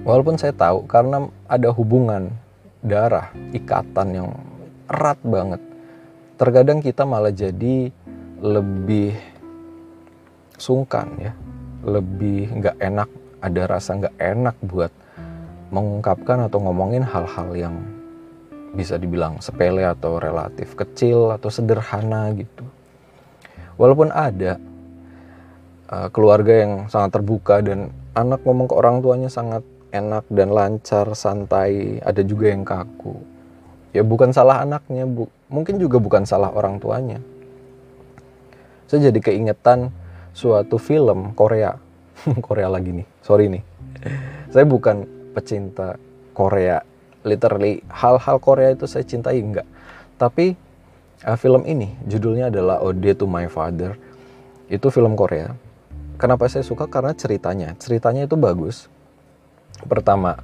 Walaupun 0.03 0.41
saya 0.41 0.57
tahu 0.57 0.89
karena 0.89 1.29
ada 1.47 1.69
hubungan 1.71 2.33
darah 2.81 3.29
ikatan 3.53 4.09
yang 4.17 4.29
erat 4.89 5.21
banget 5.21 5.61
terkadang 6.41 6.81
kita 6.81 7.05
malah 7.05 7.31
jadi 7.31 7.93
lebih 8.41 9.13
sungkan 10.57 11.13
ya 11.21 11.33
lebih 11.85 12.49
nggak 12.57 12.77
enak 12.81 13.11
ada 13.41 13.63
rasa 13.67 13.97
nggak 13.97 14.17
enak 14.21 14.57
buat 14.65 14.93
mengungkapkan 15.73 16.47
atau 16.51 16.61
ngomongin 16.61 17.03
hal-hal 17.03 17.51
yang 17.57 17.77
bisa 18.71 18.95
dibilang 19.01 19.43
sepele 19.43 19.83
atau 19.83 20.23
relatif 20.23 20.79
kecil 20.79 21.35
atau 21.35 21.51
sederhana 21.51 22.31
gitu. 22.37 22.63
Walaupun 23.75 24.13
ada 24.13 24.61
uh, 25.91 26.09
keluarga 26.13 26.63
yang 26.63 26.87
sangat 26.87 27.19
terbuka 27.19 27.65
dan 27.65 27.91
anak 28.15 28.45
ngomong 28.47 28.71
ke 28.71 28.75
orang 28.77 29.03
tuanya 29.03 29.31
sangat 29.33 29.65
enak 29.91 30.23
dan 30.31 30.55
lancar, 30.55 31.07
santai, 31.19 31.99
ada 32.03 32.23
juga 32.23 32.53
yang 32.53 32.63
kaku. 32.63 33.19
Ya 33.91 34.07
bukan 34.07 34.31
salah 34.31 34.63
anaknya, 34.63 35.03
bu 35.03 35.27
mungkin 35.51 35.83
juga 35.83 35.99
bukan 35.99 36.23
salah 36.23 36.55
orang 36.55 36.79
tuanya. 36.79 37.19
Saya 38.87 39.11
jadi 39.11 39.19
keingetan 39.19 39.91
suatu 40.31 40.79
film 40.79 41.35
Korea 41.35 41.75
Korea 42.47 42.69
lagi 42.69 42.93
nih, 42.93 43.07
sorry 43.25 43.49
nih. 43.49 43.63
Saya 44.51 44.67
bukan 44.67 45.07
pecinta 45.33 45.97
Korea, 46.35 46.83
literally 47.23 47.85
hal-hal 47.91 48.37
Korea 48.41 48.73
itu 48.75 48.89
saya 48.89 49.05
cintai 49.05 49.41
enggak. 49.41 49.67
Tapi 50.17 50.57
uh, 51.25 51.39
film 51.39 51.65
ini 51.65 51.97
judulnya 52.05 52.49
adalah 52.53 52.81
Ode 52.85 53.17
to 53.17 53.27
My 53.29 53.47
Father. 53.49 53.97
Itu 54.71 54.93
film 54.93 55.19
Korea. 55.19 55.51
Kenapa 56.21 56.47
saya 56.53 56.63
suka? 56.63 56.87
Karena 56.87 57.17
ceritanya, 57.17 57.75
ceritanya 57.81 58.29
itu 58.29 58.37
bagus. 58.37 58.87
Pertama, 59.89 60.37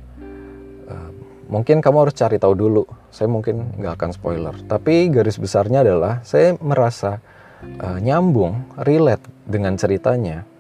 uh, 0.89 1.11
mungkin 1.53 1.85
kamu 1.85 2.09
harus 2.09 2.17
cari 2.17 2.41
tahu 2.41 2.57
dulu. 2.57 2.85
Saya 3.13 3.29
mungkin 3.29 3.77
nggak 3.77 3.95
akan 4.01 4.11
spoiler. 4.17 4.55
Tapi 4.65 5.13
garis 5.13 5.37
besarnya 5.37 5.85
adalah 5.85 6.25
saya 6.25 6.57
merasa 6.59 7.21
uh, 7.85 7.99
nyambung, 8.01 8.81
relate 8.81 9.29
dengan 9.45 9.77
ceritanya 9.77 10.56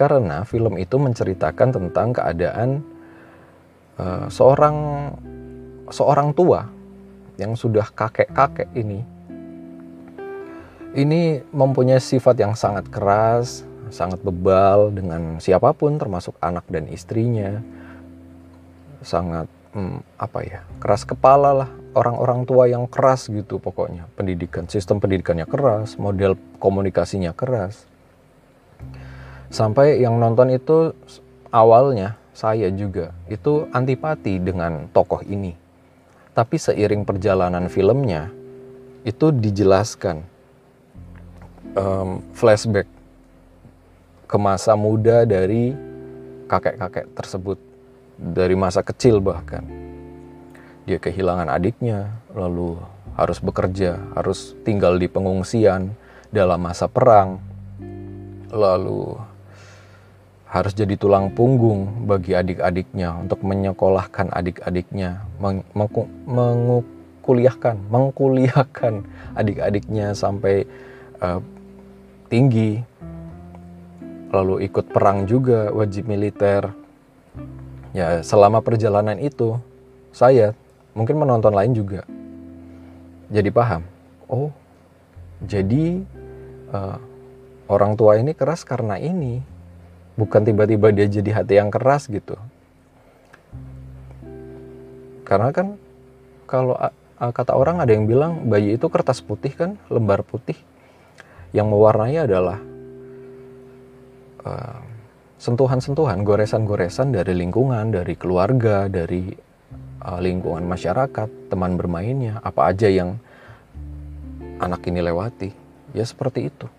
karena 0.00 0.48
film 0.48 0.80
itu 0.80 0.96
menceritakan 0.96 1.76
tentang 1.76 2.16
keadaan 2.16 2.80
uh, 4.00 4.32
seorang 4.32 4.76
seorang 5.92 6.32
tua 6.32 6.64
yang 7.36 7.52
sudah 7.52 7.84
kakek-kakek 7.92 8.72
ini 8.72 9.04
ini 10.96 11.44
mempunyai 11.52 12.00
sifat 12.00 12.34
yang 12.40 12.56
sangat 12.56 12.88
keras, 12.88 13.62
sangat 13.94 14.24
bebal 14.24 14.90
dengan 14.90 15.38
siapa 15.38 15.70
pun 15.70 16.00
termasuk 16.00 16.34
anak 16.42 16.66
dan 16.66 16.90
istrinya. 16.90 17.62
Sangat 19.04 19.46
hmm, 19.76 20.02
apa 20.18 20.40
ya? 20.42 20.60
keras 20.82 21.06
kepala 21.06 21.54
lah, 21.54 21.70
orang-orang 21.94 22.42
tua 22.42 22.66
yang 22.66 22.90
keras 22.90 23.30
gitu 23.30 23.62
pokoknya. 23.62 24.10
Pendidikan, 24.18 24.66
sistem 24.66 24.98
pendidikannya 24.98 25.46
keras, 25.46 25.94
model 25.94 26.34
komunikasinya 26.58 27.30
keras 27.38 27.89
sampai 29.50 29.98
yang 29.98 30.16
nonton 30.16 30.54
itu 30.54 30.94
awalnya 31.50 32.16
saya 32.30 32.70
juga 32.70 33.12
itu 33.26 33.66
antipati 33.74 34.38
dengan 34.38 34.86
tokoh 34.94 35.20
ini. 35.26 35.52
Tapi 36.30 36.56
seiring 36.56 37.02
perjalanan 37.02 37.66
filmnya 37.66 38.30
itu 39.02 39.34
dijelaskan 39.34 40.22
um, 41.74 42.22
flashback 42.32 42.86
ke 44.30 44.36
masa 44.38 44.78
muda 44.78 45.26
dari 45.26 45.74
kakek-kakek 46.46 47.10
tersebut 47.18 47.58
dari 48.14 48.54
masa 48.54 48.80
kecil 48.86 49.18
bahkan. 49.18 49.66
Dia 50.86 51.02
kehilangan 51.02 51.50
adiknya 51.50 52.14
lalu 52.32 52.78
harus 53.18 53.42
bekerja 53.42 53.98
harus 54.14 54.54
tinggal 54.62 54.96
di 54.96 55.10
pengungsian 55.10 55.92
dalam 56.30 56.62
masa 56.62 56.86
perang. 56.86 57.42
Lalu 58.50 59.29
harus 60.50 60.74
jadi 60.74 60.98
tulang 60.98 61.30
punggung 61.30 62.10
bagi 62.10 62.34
adik-adiknya 62.34 63.14
untuk 63.14 63.46
menyekolahkan 63.46 64.34
adik-adiknya, 64.34 65.22
meng 65.38 65.62
mengukuliahkan, 66.26 67.78
mengkuliahkan 67.86 69.06
adik-adiknya 69.38 70.10
sampai 70.10 70.66
uh, 71.22 71.38
tinggi, 72.26 72.82
lalu 74.34 74.66
ikut 74.66 74.90
perang 74.90 75.30
juga 75.30 75.70
wajib 75.70 76.10
militer. 76.10 76.74
Ya 77.94 78.22
selama 78.26 78.58
perjalanan 78.58 79.22
itu 79.22 79.54
saya 80.10 80.54
mungkin 80.98 81.22
menonton 81.22 81.54
lain 81.54 81.78
juga 81.78 82.02
jadi 83.30 83.54
paham. 83.54 83.86
Oh 84.26 84.50
jadi 85.46 86.02
uh, 86.74 86.98
orang 87.70 87.94
tua 87.94 88.18
ini 88.18 88.34
keras 88.34 88.66
karena 88.66 88.98
ini 88.98 89.59
bukan 90.20 90.44
tiba-tiba 90.44 90.92
dia 90.92 91.08
jadi 91.08 91.40
hati 91.40 91.56
yang 91.56 91.72
keras 91.72 92.04
gitu. 92.12 92.36
Karena 95.24 95.48
kan 95.48 95.80
kalau 96.44 96.76
kata 97.16 97.56
orang 97.56 97.80
ada 97.80 97.96
yang 97.96 98.04
bilang 98.04 98.52
bayi 98.52 98.76
itu 98.76 98.84
kertas 98.92 99.24
putih 99.24 99.56
kan 99.56 99.80
lembar 99.88 100.20
putih. 100.20 100.60
Yang 101.56 101.66
mewarnai 101.72 102.14
adalah 102.20 102.58
uh, 104.44 104.78
sentuhan-sentuhan 105.40 106.22
goresan-goresan 106.22 107.10
dari 107.10 107.34
lingkungan 107.34 107.90
dari 107.90 108.14
keluarga 108.14 108.86
dari 108.86 109.32
uh, 110.04 110.20
lingkungan 110.20 110.62
masyarakat 110.68 111.50
teman 111.50 111.74
bermainnya 111.74 112.38
apa 112.44 112.70
aja 112.70 112.86
yang 112.86 113.16
anak 114.60 114.84
ini 114.86 115.00
lewati. 115.00 115.50
Ya 115.90 116.06
seperti 116.06 116.52
itu 116.52 116.70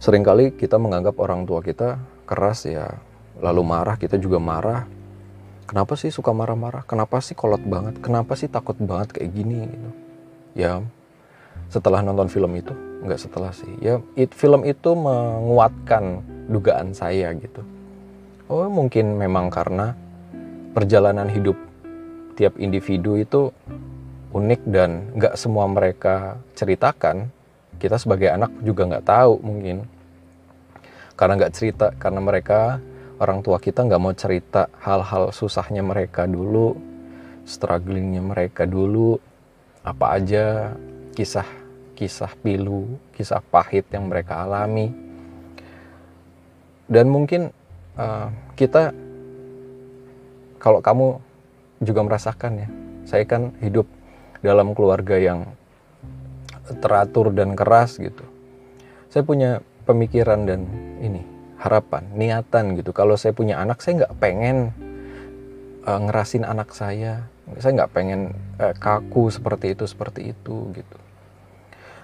sering 0.00 0.24
kali 0.24 0.56
kita 0.56 0.80
menganggap 0.80 1.20
orang 1.20 1.44
tua 1.44 1.60
kita 1.60 2.00
keras 2.24 2.64
ya 2.64 2.88
lalu 3.38 3.62
marah 3.62 4.00
kita 4.00 4.16
juga 4.16 4.40
marah. 4.40 4.88
Kenapa 5.68 5.94
sih 5.94 6.10
suka 6.10 6.34
marah-marah? 6.34 6.82
Kenapa 6.82 7.22
sih 7.22 7.38
kolot 7.38 7.62
banget? 7.62 8.02
Kenapa 8.02 8.34
sih 8.34 8.50
takut 8.50 8.74
banget 8.82 9.14
kayak 9.14 9.30
gini 9.30 9.70
gitu? 9.70 9.90
Ya 10.58 10.82
setelah 11.70 12.02
nonton 12.02 12.26
film 12.26 12.50
itu 12.58 12.74
nggak 13.06 13.20
setelah 13.20 13.54
sih. 13.54 13.70
Ya 13.78 14.02
it, 14.18 14.34
film 14.34 14.66
itu 14.66 14.90
menguatkan 14.96 16.26
dugaan 16.50 16.90
saya 16.90 17.30
gitu. 17.38 17.62
Oh 18.50 18.66
mungkin 18.66 19.14
memang 19.14 19.46
karena 19.46 19.94
perjalanan 20.74 21.30
hidup 21.30 21.54
tiap 22.34 22.58
individu 22.58 23.14
itu 23.14 23.54
unik 24.34 24.60
dan 24.66 25.14
nggak 25.14 25.38
semua 25.38 25.70
mereka 25.70 26.40
ceritakan 26.58 27.30
kita 27.80 27.96
sebagai 27.96 28.28
anak 28.28 28.52
juga 28.60 28.84
nggak 28.84 29.06
tahu 29.08 29.40
mungkin. 29.40 29.88
Karena 31.16 31.40
nggak 31.40 31.54
cerita 31.56 31.86
karena 31.96 32.20
mereka 32.20 32.76
orang 33.16 33.40
tua 33.40 33.56
kita 33.56 33.84
nggak 33.88 34.00
mau 34.00 34.12
cerita 34.12 34.68
hal-hal 34.84 35.32
susahnya 35.32 35.80
mereka 35.80 36.28
dulu 36.28 36.76
strugglingnya 37.48 38.20
mereka 38.20 38.68
dulu. 38.68 39.16
Apa 39.80 40.20
aja 40.20 40.76
kisah 41.16 41.48
kisah 41.96 42.32
pilu 42.44 43.00
kisah 43.16 43.40
pahit 43.40 43.88
yang 43.88 44.12
mereka 44.12 44.44
alami. 44.44 44.92
Dan 46.84 47.08
mungkin 47.08 47.48
uh, 47.96 48.28
kita 48.54 48.92
kalau 50.60 50.84
kamu 50.84 51.16
juga 51.80 52.00
merasakan 52.04 52.52
ya 52.60 52.68
saya 53.08 53.24
kan 53.24 53.50
hidup 53.64 53.88
dalam 54.44 54.72
keluarga 54.76 55.16
yang 55.16 55.48
teratur 56.78 57.34
dan 57.34 57.58
keras 57.58 57.98
gitu. 57.98 58.22
Saya 59.10 59.26
punya 59.26 59.64
pemikiran 59.88 60.46
dan 60.46 60.66
ini 61.02 61.22
harapan 61.58 62.06
niatan 62.14 62.78
gitu. 62.78 62.94
Kalau 62.94 63.18
saya 63.18 63.34
punya 63.34 63.58
anak 63.58 63.82
saya 63.82 64.06
nggak 64.06 64.16
pengen 64.22 64.70
uh, 65.84 66.00
ngerasin 66.00 66.46
anak 66.46 66.72
saya. 66.72 67.26
Saya 67.58 67.82
nggak 67.82 67.92
pengen 67.92 68.32
uh, 68.62 68.74
kaku 68.78 69.28
seperti 69.34 69.74
itu 69.74 69.84
seperti 69.90 70.30
itu 70.30 70.70
gitu. 70.72 70.98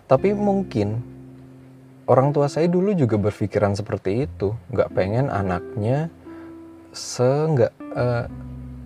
Tapi 0.06 0.34
mungkin 0.34 1.02
orang 2.06 2.34
tua 2.34 2.50
saya 2.50 2.66
dulu 2.66 2.94
juga 2.94 3.16
berpikiran 3.18 3.78
seperti 3.78 4.26
itu. 4.26 4.52
Nggak 4.74 4.92
pengen 4.92 5.30
anaknya 5.30 6.10
se 6.90 7.26
nggak 7.26 7.72
uh, 7.94 8.24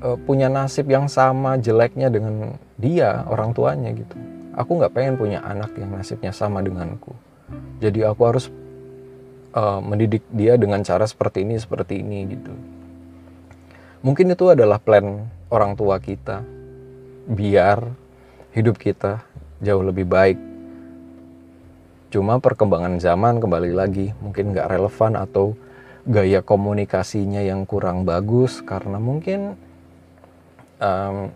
uh, 0.04 0.18
punya 0.28 0.52
nasib 0.52 0.90
yang 0.90 1.06
sama 1.06 1.56
jeleknya 1.56 2.10
dengan 2.10 2.56
dia 2.80 3.22
orang 3.28 3.52
tuanya 3.52 3.92
gitu 3.94 4.39
aku 4.60 4.76
nggak 4.76 4.92
pengen 4.92 5.14
punya 5.16 5.40
anak 5.40 5.72
yang 5.80 5.96
nasibnya 5.96 6.36
sama 6.36 6.60
denganku. 6.60 7.16
Jadi 7.80 8.04
aku 8.04 8.22
harus 8.28 8.52
uh, 9.56 9.80
mendidik 9.80 10.20
dia 10.28 10.60
dengan 10.60 10.84
cara 10.84 11.08
seperti 11.08 11.42
ini 11.42 11.56
seperti 11.56 12.04
ini 12.04 12.18
gitu. 12.28 12.52
Mungkin 14.04 14.32
itu 14.32 14.52
adalah 14.52 14.76
plan 14.76 15.28
orang 15.48 15.72
tua 15.76 15.96
kita. 15.96 16.44
Biar 17.24 17.88
hidup 18.52 18.76
kita 18.76 19.24
jauh 19.64 19.84
lebih 19.84 20.04
baik. 20.04 20.38
Cuma 22.10 22.42
perkembangan 22.42 22.98
zaman 22.98 23.38
kembali 23.38 23.72
lagi 23.72 24.10
mungkin 24.18 24.50
nggak 24.50 24.68
relevan 24.68 25.14
atau 25.14 25.54
gaya 26.08 26.42
komunikasinya 26.42 27.44
yang 27.44 27.62
kurang 27.68 28.02
bagus 28.02 28.64
karena 28.66 28.98
mungkin 28.98 29.54
um, 30.82 31.30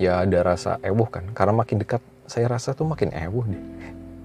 ya 0.00 0.24
ada 0.24 0.40
rasa 0.40 0.80
ewuh 0.80 1.04
kan. 1.12 1.28
Karena 1.36 1.52
makin 1.52 1.84
dekat 1.84 2.00
saya 2.24 2.48
rasa 2.48 2.72
tuh 2.72 2.88
makin 2.88 3.12
ewuh 3.12 3.44
deh. 3.44 3.64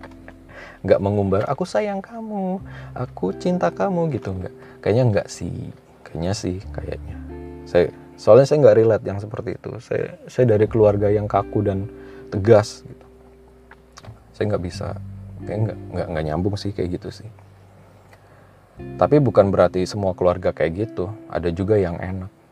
Nggak 0.87 0.99
mengumbar 1.03 1.43
aku 1.51 1.67
sayang 1.67 1.99
kamu 1.99 2.63
aku 2.95 3.35
cinta 3.35 3.67
kamu 3.67 4.15
gitu. 4.15 4.31
Nggak. 4.31 4.55
Kayaknya 4.79 5.03
nggak 5.11 5.27
sih. 5.27 5.75
Kayaknya 6.07 6.31
sih 6.31 6.57
kayaknya. 6.71 7.17
Saya 7.67 7.91
soalnya 8.15 8.47
saya 8.47 8.63
nggak 8.63 8.77
relate 8.79 9.05
yang 9.05 9.19
seperti 9.19 9.59
itu. 9.59 9.71
Saya 9.83 10.15
saya 10.31 10.55
dari 10.55 10.65
keluarga 10.71 11.11
yang 11.11 11.27
kaku 11.27 11.59
dan 11.59 11.91
tegas 12.31 12.87
gitu. 12.87 13.05
Saya 14.31 14.55
nggak 14.55 14.63
bisa 14.63 14.95
kayak 15.43 15.59
nggak 15.67 15.77
nggak 15.91 16.07
nggak 16.15 16.25
nyambung 16.31 16.55
sih 16.55 16.71
kayak 16.71 17.01
gitu 17.01 17.11
sih. 17.11 17.29
Tapi 18.75 19.19
bukan 19.23 19.51
berarti 19.51 19.83
semua 19.83 20.15
keluarga 20.15 20.55
kayak 20.55 20.87
gitu. 20.87 21.11
Ada 21.27 21.51
juga 21.51 21.75
yang 21.75 21.99
enak 21.99 22.44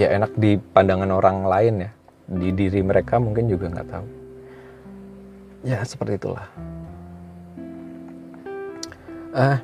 ya 0.00 0.08
enak 0.16 0.32
di 0.40 0.56
pandangan 0.56 1.12
orang 1.12 1.44
lain 1.44 1.74
ya 1.84 1.90
di 2.30 2.48
diri 2.56 2.80
mereka 2.80 3.20
mungkin 3.20 3.52
juga 3.52 3.68
nggak 3.68 3.88
tahu 3.92 4.06
ya 5.68 5.84
seperti 5.84 6.16
itulah 6.16 6.46
uh, 9.36 9.58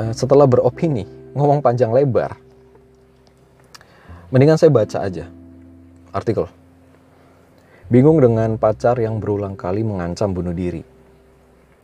uh, 0.00 0.12
setelah 0.16 0.48
beropini 0.48 1.04
ngomong 1.36 1.60
panjang 1.60 1.92
lebar 1.92 2.32
mendingan 4.32 4.56
saya 4.56 4.72
baca 4.72 5.04
aja 5.04 5.28
artikel 6.16 6.48
Bingung 7.92 8.24
dengan 8.24 8.56
pacar 8.56 8.96
yang 8.96 9.20
berulang 9.20 9.52
kali 9.52 9.84
mengancam 9.84 10.32
bunuh 10.32 10.56
diri. 10.56 10.80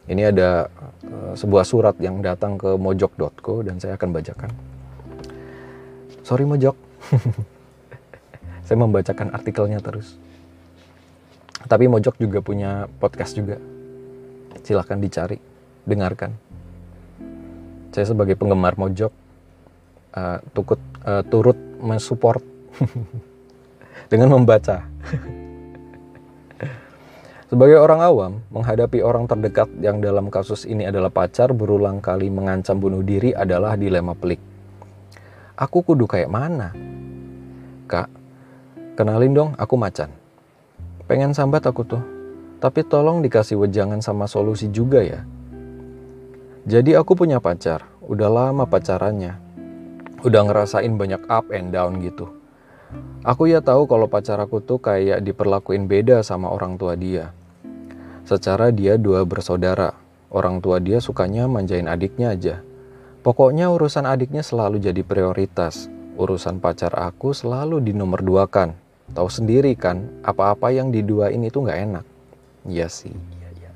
Ini 0.09 0.33
ada 0.33 0.73
uh, 1.05 1.37
sebuah 1.37 1.69
surat 1.69 2.01
yang 2.01 2.25
datang 2.25 2.57
ke 2.57 2.81
mojok.co 2.81 3.61
dan 3.61 3.77
saya 3.77 4.01
akan 4.01 4.17
bacakan. 4.17 4.49
Sorry 6.25 6.49
mojok. 6.49 6.88
saya 8.67 8.77
membacakan 8.77 9.33
artikelnya 9.33 9.81
terus. 9.81 10.17
Tapi 11.67 11.91
mojok 11.91 12.17
juga 12.21 12.39
punya 12.41 12.87
podcast 13.03 13.35
juga. 13.35 13.59
Silahkan 14.63 15.01
dicari, 15.01 15.41
dengarkan. 15.89 16.37
Saya 17.91 18.13
sebagai 18.13 18.37
penggemar 18.37 18.77
mojok 18.77 19.11
uh, 20.15 20.39
tukut, 20.53 20.79
uh, 21.03 21.25
turut 21.27 21.57
mensupport 21.81 22.45
dengan 24.13 24.39
membaca. 24.39 24.85
Sebagai 27.49 27.81
orang 27.81 28.01
awam, 28.05 28.33
menghadapi 28.53 29.01
orang 29.01 29.25
terdekat 29.25 29.73
yang 29.81 30.05
dalam 30.05 30.29
kasus 30.29 30.69
ini 30.69 30.85
adalah 30.85 31.09
pacar 31.09 31.57
berulang 31.57 31.97
kali 31.97 32.29
mengancam 32.29 32.77
bunuh 32.77 33.01
diri 33.01 33.33
adalah 33.33 33.73
dilema 33.73 34.13
pelik. 34.13 34.37
Aku 35.57 35.81
kudu 35.81 36.05
kayak 36.05 36.29
mana? 36.29 36.77
Kak, 37.89 38.13
kenalin 39.01 39.33
dong 39.33 39.51
aku 39.57 39.81
macan. 39.81 40.13
Pengen 41.09 41.33
sambat 41.33 41.65
aku 41.65 41.89
tuh, 41.89 42.05
tapi 42.61 42.85
tolong 42.85 43.25
dikasih 43.25 43.57
wejangan 43.57 44.05
sama 44.05 44.29
solusi 44.29 44.69
juga 44.69 45.01
ya. 45.01 45.25
Jadi 46.69 46.93
aku 46.93 47.17
punya 47.17 47.41
pacar, 47.41 47.89
udah 48.05 48.29
lama 48.29 48.69
pacarannya. 48.69 49.41
Udah 50.21 50.43
ngerasain 50.45 50.93
banyak 51.01 51.25
up 51.33 51.49
and 51.49 51.73
down 51.73 51.97
gitu. 52.05 52.29
Aku 53.25 53.49
ya 53.49 53.65
tahu 53.65 53.89
kalau 53.89 54.05
pacar 54.05 54.37
aku 54.37 54.61
tuh 54.61 54.77
kayak 54.77 55.25
diperlakuin 55.25 55.89
beda 55.89 56.21
sama 56.21 56.53
orang 56.53 56.77
tua 56.77 56.93
dia. 56.93 57.33
Secara 58.29 58.69
dia 58.69 59.01
dua 59.01 59.25
bersaudara, 59.25 59.97
orang 60.29 60.61
tua 60.61 60.77
dia 60.77 61.01
sukanya 61.01 61.49
manjain 61.49 61.89
adiknya 61.89 62.37
aja. 62.37 62.61
Pokoknya 63.25 63.73
urusan 63.73 64.05
adiknya 64.05 64.45
selalu 64.45 64.77
jadi 64.77 65.01
prioritas. 65.01 65.89
Urusan 66.19 66.59
pacar 66.59 66.91
aku 66.99 67.31
selalu 67.31 67.79
di 67.79 67.95
nomor 67.95 68.27
dua 68.27 68.51
kan. 68.51 68.75
Tahu 69.15 69.31
sendiri 69.31 69.79
kan, 69.79 70.11
apa-apa 70.27 70.75
yang 70.75 70.91
diduain 70.91 71.39
itu 71.47 71.63
nggak 71.63 71.79
enak. 71.79 72.05
Iya 72.67 72.91
sih, 72.91 73.15
iya, 73.15 73.49
iya. 73.55 73.71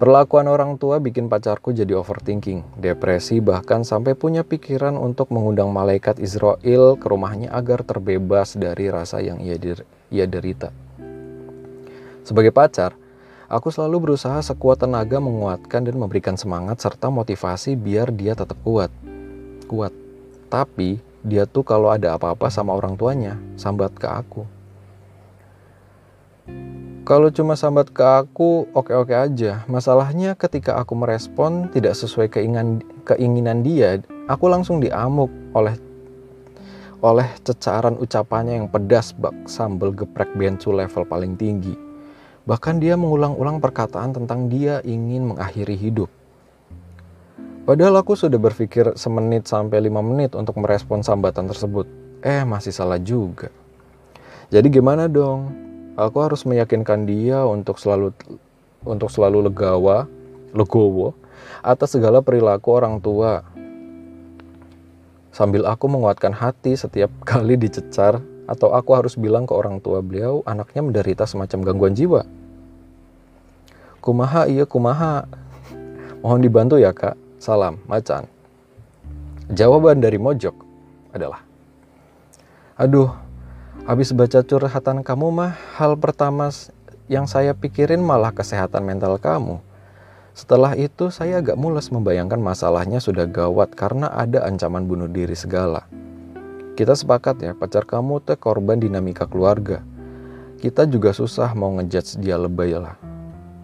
Perlakuan 0.00 0.48
orang 0.48 0.80
tua 0.80 0.96
bikin 0.96 1.28
pacarku 1.28 1.76
jadi 1.76 1.92
overthinking, 1.92 2.64
depresi, 2.80 3.44
bahkan 3.44 3.84
sampai 3.84 4.16
punya 4.16 4.48
pikiran 4.48 4.96
untuk 4.96 5.28
mengundang 5.28 5.68
malaikat 5.68 6.16
Israel 6.24 6.96
ke 6.96 7.06
rumahnya 7.06 7.52
agar 7.52 7.84
terbebas 7.84 8.56
dari 8.56 8.88
rasa 8.88 9.20
yang 9.20 9.44
ia, 9.44 9.60
ia 10.08 10.24
derita. 10.24 10.72
Sebagai 12.24 12.50
pacar, 12.50 12.96
Aku 13.50 13.66
selalu 13.74 14.14
berusaha 14.14 14.38
sekuat 14.46 14.86
tenaga 14.86 15.18
menguatkan 15.18 15.82
dan 15.82 15.98
memberikan 15.98 16.38
semangat 16.38 16.78
serta 16.78 17.10
motivasi 17.10 17.74
biar 17.74 18.14
dia 18.14 18.38
tetap 18.38 18.54
kuat. 18.62 18.94
Kuat. 19.66 19.90
Tapi 20.46 21.09
dia 21.20 21.44
tuh 21.44 21.60
kalau 21.60 21.92
ada 21.92 22.16
apa-apa 22.16 22.48
sama 22.48 22.72
orang 22.72 22.96
tuanya, 22.96 23.36
sambat 23.60 23.92
ke 23.96 24.08
aku. 24.08 24.42
Kalau 27.04 27.28
cuma 27.34 27.58
sambat 27.58 27.90
ke 27.90 28.04
aku, 28.06 28.70
oke-oke 28.70 29.10
aja. 29.12 29.66
Masalahnya 29.66 30.38
ketika 30.38 30.78
aku 30.78 30.94
merespon 30.94 31.66
tidak 31.74 31.98
sesuai 31.98 32.30
keinginan, 32.30 32.84
keinginan 33.02 33.66
dia, 33.66 33.98
aku 34.30 34.46
langsung 34.46 34.78
diamuk 34.78 35.28
oleh 35.50 35.74
oleh 37.00 37.28
cecaran 37.42 37.96
ucapannya 37.96 38.60
yang 38.60 38.68
pedas 38.68 39.16
bak 39.16 39.32
sambal 39.48 39.90
geprek 39.90 40.28
bensu 40.36 40.70
level 40.70 41.08
paling 41.08 41.34
tinggi. 41.34 41.72
Bahkan 42.44 42.76
dia 42.78 42.94
mengulang-ulang 42.94 43.58
perkataan 43.58 44.12
tentang 44.14 44.52
dia 44.52 44.84
ingin 44.84 45.32
mengakhiri 45.34 45.76
hidup. 45.76 46.19
Padahal 47.60 48.00
aku 48.00 48.16
sudah 48.16 48.40
berpikir 48.40 48.96
semenit 48.96 49.44
sampai 49.44 49.84
lima 49.84 50.00
menit 50.00 50.32
untuk 50.32 50.56
merespon 50.56 51.04
sambatan 51.04 51.44
tersebut. 51.44 51.84
Eh, 52.24 52.40
masih 52.44 52.72
salah 52.72 52.96
juga. 52.96 53.52
Jadi 54.48 54.72
gimana 54.72 55.06
dong? 55.06 55.52
Aku 55.94 56.24
harus 56.24 56.48
meyakinkan 56.48 57.04
dia 57.04 57.44
untuk 57.44 57.76
selalu 57.76 58.16
untuk 58.80 59.12
selalu 59.12 59.52
legawa, 59.52 60.08
legowo 60.56 61.12
atas 61.60 61.92
segala 61.92 62.24
perilaku 62.24 62.68
orang 62.72 62.96
tua. 62.96 63.44
Sambil 65.30 65.68
aku 65.68 65.86
menguatkan 65.86 66.32
hati 66.32 66.74
setiap 66.74 67.12
kali 67.28 67.60
dicecar 67.60 68.24
atau 68.48 68.72
aku 68.72 68.96
harus 68.96 69.14
bilang 69.14 69.44
ke 69.46 69.52
orang 69.54 69.78
tua 69.78 70.02
beliau 70.02 70.42
anaknya 70.48 70.80
menderita 70.80 71.28
semacam 71.28 71.60
gangguan 71.60 71.94
jiwa. 71.94 72.24
Kumaha 74.00 74.48
iya 74.48 74.64
kumaha. 74.64 75.28
Mohon 76.24 76.40
dibantu 76.40 76.76
ya 76.80 76.90
kak. 76.96 77.29
Salam, 77.40 77.80
macan. 77.88 78.28
Jawaban 79.48 80.04
dari 80.04 80.20
Mojok 80.20 80.52
adalah 81.16 81.40
Aduh, 82.76 83.08
habis 83.88 84.12
baca 84.12 84.44
curhatan 84.44 85.00
kamu 85.00 85.32
mah 85.32 85.56
hal 85.80 85.96
pertama 85.96 86.52
yang 87.08 87.24
saya 87.24 87.56
pikirin 87.56 88.04
malah 88.04 88.28
kesehatan 88.28 88.84
mental 88.84 89.16
kamu. 89.16 89.56
Setelah 90.36 90.76
itu 90.76 91.08
saya 91.08 91.40
agak 91.40 91.56
mules 91.56 91.88
membayangkan 91.88 92.36
masalahnya 92.36 93.00
sudah 93.00 93.24
gawat 93.24 93.72
karena 93.72 94.12
ada 94.12 94.44
ancaman 94.44 94.84
bunuh 94.84 95.08
diri 95.08 95.32
segala. 95.32 95.88
Kita 96.76 96.92
sepakat 96.92 97.40
ya, 97.40 97.52
pacar 97.56 97.88
kamu 97.88 98.20
teh 98.20 98.36
korban 98.36 98.76
dinamika 98.76 99.24
keluarga. 99.24 99.80
Kita 100.60 100.84
juga 100.84 101.16
susah 101.16 101.56
mau 101.56 101.72
ngejudge 101.72 102.20
dia 102.20 102.36
lebay 102.36 102.76
lah. 102.76 103.00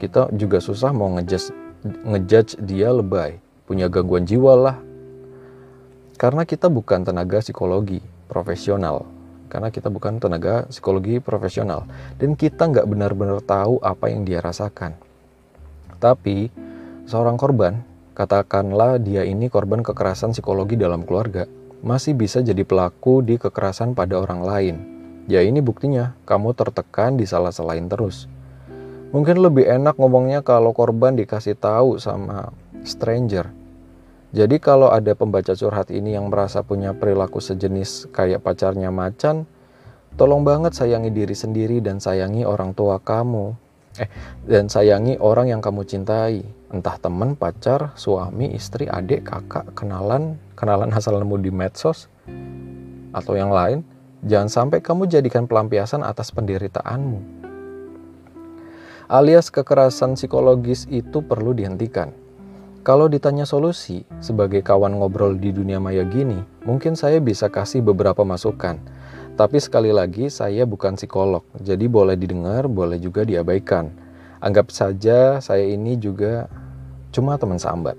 Kita 0.00 0.32
juga 0.32 0.64
susah 0.64 0.96
mau 0.96 1.12
ngejudge, 1.12 1.52
ngejudge 1.84 2.56
dia 2.64 2.88
lebay. 2.88 3.44
Punya 3.66 3.90
gangguan 3.90 4.24
jiwa 4.24 4.54
lah. 4.54 4.76
Karena 6.16 6.48
kita 6.48 6.72
bukan 6.72 7.04
tenaga 7.04 7.44
psikologi 7.44 8.00
profesional 8.30 9.16
karena 9.46 9.70
kita 9.70 9.88
bukan 9.88 10.18
tenaga 10.18 10.66
psikologi 10.68 11.22
profesional 11.22 11.86
dan 12.18 12.34
kita 12.34 12.66
nggak 12.66 12.86
benar-benar 12.86 13.38
tahu 13.40 13.78
apa 13.80 14.10
yang 14.10 14.26
dia 14.26 14.42
rasakan. 14.42 14.98
Tapi 15.96 16.50
seorang 17.08 17.40
korban, 17.40 17.80
katakanlah 18.12 19.00
dia 19.00 19.24
ini 19.24 19.48
korban 19.48 19.80
kekerasan 19.80 20.36
psikologi 20.36 20.76
dalam 20.76 21.06
keluarga, 21.06 21.48
masih 21.80 22.12
bisa 22.12 22.44
jadi 22.44 22.66
pelaku 22.66 23.24
di 23.24 23.40
kekerasan 23.40 23.96
pada 23.96 24.20
orang 24.20 24.42
lain. 24.44 24.76
Ya 25.26 25.42
ini 25.42 25.58
buktinya, 25.58 26.14
kamu 26.28 26.54
tertekan 26.54 27.18
di 27.18 27.26
salah 27.26 27.50
selain 27.50 27.90
terus. 27.90 28.30
Mungkin 29.16 29.40
lebih 29.40 29.64
enak 29.64 29.96
ngomongnya 29.96 30.44
kalau 30.44 30.76
korban 30.76 31.16
dikasih 31.16 31.56
tahu 31.56 31.96
sama 31.96 32.52
stranger. 32.84 33.48
Jadi 34.36 34.60
kalau 34.60 34.92
ada 34.92 35.16
pembaca 35.16 35.56
curhat 35.56 35.88
ini 35.88 36.12
yang 36.12 36.28
merasa 36.28 36.60
punya 36.60 36.92
perilaku 36.92 37.40
sejenis 37.40 38.12
kayak 38.12 38.44
pacarnya 38.44 38.92
macan, 38.92 39.48
tolong 40.20 40.44
banget 40.44 40.76
sayangi 40.76 41.08
diri 41.08 41.32
sendiri 41.32 41.80
dan 41.80 41.96
sayangi 41.96 42.44
orang 42.44 42.76
tua 42.76 43.00
kamu. 43.00 43.56
Eh, 43.96 44.10
dan 44.44 44.68
sayangi 44.68 45.16
orang 45.16 45.48
yang 45.48 45.64
kamu 45.64 45.88
cintai. 45.88 46.44
Entah 46.68 47.00
teman, 47.00 47.40
pacar, 47.40 47.96
suami, 47.96 48.52
istri, 48.52 48.84
adik, 48.84 49.32
kakak, 49.32 49.72
kenalan, 49.72 50.36
kenalan 50.60 50.92
asal 50.92 51.16
nemu 51.16 51.40
di 51.40 51.48
medsos, 51.48 52.12
atau 53.16 53.32
yang 53.32 53.48
lain. 53.48 53.80
Jangan 54.28 54.52
sampai 54.52 54.84
kamu 54.84 55.08
jadikan 55.08 55.48
pelampiasan 55.48 56.04
atas 56.04 56.28
penderitaanmu. 56.36 57.35
Alias 59.06 59.54
kekerasan 59.54 60.18
psikologis 60.18 60.90
itu 60.90 61.22
perlu 61.22 61.54
dihentikan 61.54 62.26
kalau 62.86 63.10
ditanya 63.10 63.42
solusi, 63.42 64.06
sebagai 64.22 64.62
kawan 64.62 65.02
ngobrol 65.02 65.34
di 65.34 65.50
dunia 65.50 65.82
maya 65.82 66.06
gini, 66.06 66.38
mungkin 66.62 66.94
saya 66.94 67.18
bisa 67.18 67.50
kasih 67.50 67.82
beberapa 67.82 68.22
masukan. 68.22 68.78
Tapi 69.34 69.58
sekali 69.58 69.90
lagi, 69.90 70.30
saya 70.30 70.62
bukan 70.62 70.94
psikolog, 70.94 71.42
jadi 71.58 71.82
boleh 71.90 72.14
didengar, 72.14 72.70
boleh 72.70 73.02
juga 73.02 73.26
diabaikan. 73.26 73.90
Anggap 74.38 74.70
saja 74.70 75.42
saya 75.42 75.66
ini 75.66 75.98
juga 75.98 76.46
cuma 77.10 77.34
teman 77.42 77.58
sambat. 77.58 77.98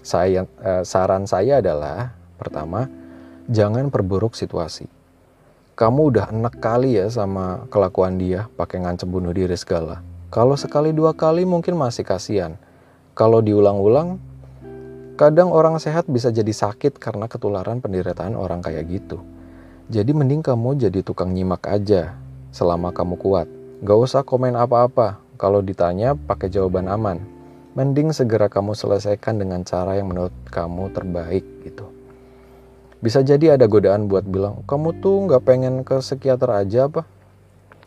Saya, 0.00 0.48
eh, 0.64 0.88
saran 0.88 1.28
saya 1.28 1.60
adalah, 1.60 2.16
pertama, 2.40 2.88
jangan 3.44 3.92
perburuk 3.92 4.32
situasi. 4.32 4.88
Kamu 5.76 6.16
udah 6.16 6.32
enak 6.32 6.64
kali 6.64 6.96
ya 6.96 7.12
sama 7.12 7.68
kelakuan 7.68 8.16
dia, 8.16 8.48
pakai 8.56 8.88
ngancem 8.88 9.12
bunuh 9.12 9.36
diri 9.36 9.52
segala. 9.52 10.07
Kalau 10.28 10.60
sekali 10.60 10.92
dua 10.92 11.16
kali 11.16 11.48
mungkin 11.48 11.80
masih 11.80 12.04
kasihan 12.04 12.60
kalau 13.18 13.42
diulang-ulang, 13.42 14.22
kadang 15.18 15.50
orang 15.50 15.74
sehat 15.82 16.06
bisa 16.06 16.30
jadi 16.30 16.54
sakit 16.54 17.02
karena 17.02 17.26
ketularan 17.26 17.82
penderitaan 17.82 18.38
orang 18.38 18.62
kayak 18.62 18.86
gitu. 18.86 19.18
Jadi 19.90 20.14
mending 20.14 20.38
kamu 20.38 20.78
jadi 20.78 21.02
tukang 21.02 21.34
nyimak 21.34 21.66
aja 21.66 22.14
selama 22.54 22.94
kamu 22.94 23.18
kuat. 23.18 23.50
Gak 23.82 23.98
usah 23.98 24.22
komen 24.22 24.54
apa-apa. 24.54 25.18
Kalau 25.34 25.66
ditanya 25.66 26.14
pakai 26.14 26.46
jawaban 26.46 26.86
aman. 26.86 27.18
Mending 27.74 28.14
segera 28.14 28.46
kamu 28.46 28.78
selesaikan 28.78 29.42
dengan 29.42 29.66
cara 29.66 29.98
yang 29.98 30.14
menurut 30.14 30.34
kamu 30.54 30.94
terbaik 30.94 31.42
gitu. 31.66 31.90
Bisa 33.02 33.26
jadi 33.26 33.58
ada 33.58 33.66
godaan 33.66 34.06
buat 34.06 34.22
bilang, 34.30 34.62
kamu 34.70 35.02
tuh 35.02 35.26
gak 35.26 35.42
pengen 35.42 35.82
ke 35.82 35.98
psikiater 35.98 36.54
aja 36.54 36.86
apa? 36.86 37.02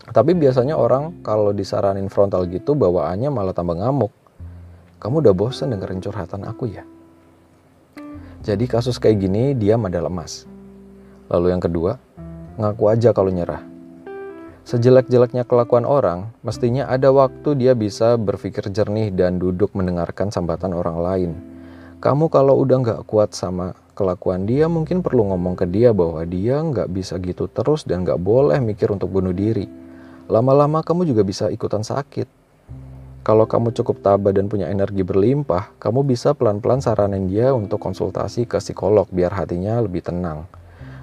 Tapi 0.10 0.34
biasanya 0.34 0.74
orang 0.74 1.22
kalau 1.22 1.54
disaranin 1.54 2.10
frontal 2.10 2.50
gitu 2.50 2.74
bawaannya 2.74 3.30
malah 3.30 3.54
tambah 3.54 3.78
ngamuk. 3.78 4.10
Kamu 4.98 5.22
udah 5.22 5.34
bosan 5.38 5.78
dengerin 5.78 6.02
curhatan 6.02 6.42
aku 6.50 6.74
ya? 6.74 6.82
Jadi 8.42 8.66
kasus 8.66 8.98
kayak 8.98 9.22
gini 9.22 9.54
dia 9.54 9.78
ada 9.78 10.02
lemas. 10.02 10.50
Lalu 11.30 11.54
yang 11.54 11.62
kedua, 11.62 12.02
ngaku 12.58 12.84
aja 12.90 13.14
kalau 13.14 13.30
nyerah. 13.30 13.62
Sejelek-jeleknya 14.66 15.46
kelakuan 15.46 15.86
orang, 15.86 16.34
mestinya 16.46 16.86
ada 16.90 17.10
waktu 17.10 17.58
dia 17.58 17.74
bisa 17.74 18.18
berpikir 18.18 18.70
jernih 18.70 19.10
dan 19.14 19.42
duduk 19.42 19.74
mendengarkan 19.74 20.30
sambatan 20.30 20.74
orang 20.74 20.98
lain. 21.02 21.32
Kamu 22.02 22.30
kalau 22.34 22.58
udah 22.62 22.78
nggak 22.82 23.02
kuat 23.06 23.34
sama 23.34 23.78
kelakuan 23.94 24.50
dia, 24.50 24.66
mungkin 24.66 25.06
perlu 25.06 25.34
ngomong 25.34 25.54
ke 25.58 25.66
dia 25.70 25.94
bahwa 25.94 26.26
dia 26.26 26.62
nggak 26.62 26.90
bisa 26.94 27.18
gitu 27.22 27.46
terus 27.50 27.86
dan 27.86 28.06
nggak 28.06 28.22
boleh 28.22 28.58
mikir 28.58 28.90
untuk 28.90 29.14
bunuh 29.14 29.34
diri. 29.34 29.81
Lama-lama 30.32 30.80
kamu 30.80 31.12
juga 31.12 31.28
bisa 31.28 31.52
ikutan 31.52 31.84
sakit. 31.84 32.24
Kalau 33.20 33.44
kamu 33.44 33.76
cukup 33.76 34.00
tabah 34.00 34.32
dan 34.32 34.48
punya 34.48 34.72
energi 34.72 35.04
berlimpah, 35.04 35.76
kamu 35.76 36.08
bisa 36.08 36.32
pelan-pelan 36.32 36.80
saranin 36.80 37.28
dia 37.28 37.52
untuk 37.52 37.84
konsultasi 37.84 38.48
ke 38.48 38.64
psikolog 38.64 39.12
biar 39.12 39.36
hatinya 39.36 39.84
lebih 39.84 40.08
tenang. 40.08 40.48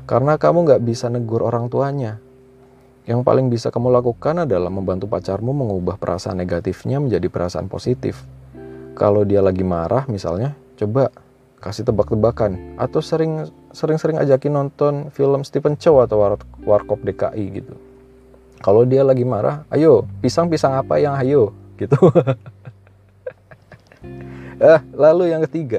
Karena 0.09 0.41
kamu 0.41 0.65
nggak 0.65 0.81
bisa 0.81 1.13
negur 1.13 1.45
orang 1.45 1.69
tuanya. 1.69 2.17
Yang 3.05 3.21
paling 3.21 3.53
bisa 3.53 3.69
kamu 3.69 3.93
lakukan 4.01 4.49
adalah 4.49 4.73
membantu 4.73 5.13
pacarmu 5.13 5.53
mengubah 5.53 6.01
perasaan 6.01 6.41
negatifnya 6.41 6.97
menjadi 6.97 7.29
perasaan 7.29 7.69
positif. 7.69 8.25
Kalau 8.97 9.29
dia 9.29 9.45
lagi 9.45 9.61
marah 9.61 10.09
misalnya, 10.09 10.57
coba 10.81 11.13
kasih 11.61 11.85
tebak-tebakan 11.85 12.81
atau 12.81 13.05
sering 13.05 13.45
sering-sering 13.77 14.17
ajakin 14.17 14.57
nonton 14.57 15.13
film 15.13 15.45
Stephen 15.45 15.77
Chow 15.77 16.01
atau 16.01 16.17
War 16.17 16.41
Warkop 16.65 17.05
DKI 17.05 17.45
gitu. 17.61 17.77
Kalau 18.59 18.83
dia 18.83 19.07
lagi 19.07 19.23
marah, 19.23 19.63
ayo 19.71 20.03
pisang-pisang 20.19 20.75
apa 20.75 20.99
yang 20.99 21.15
ayo 21.15 21.55
gitu. 21.79 21.95
ah, 24.59 24.83
lalu 25.07 25.31
yang 25.31 25.47
ketiga, 25.47 25.79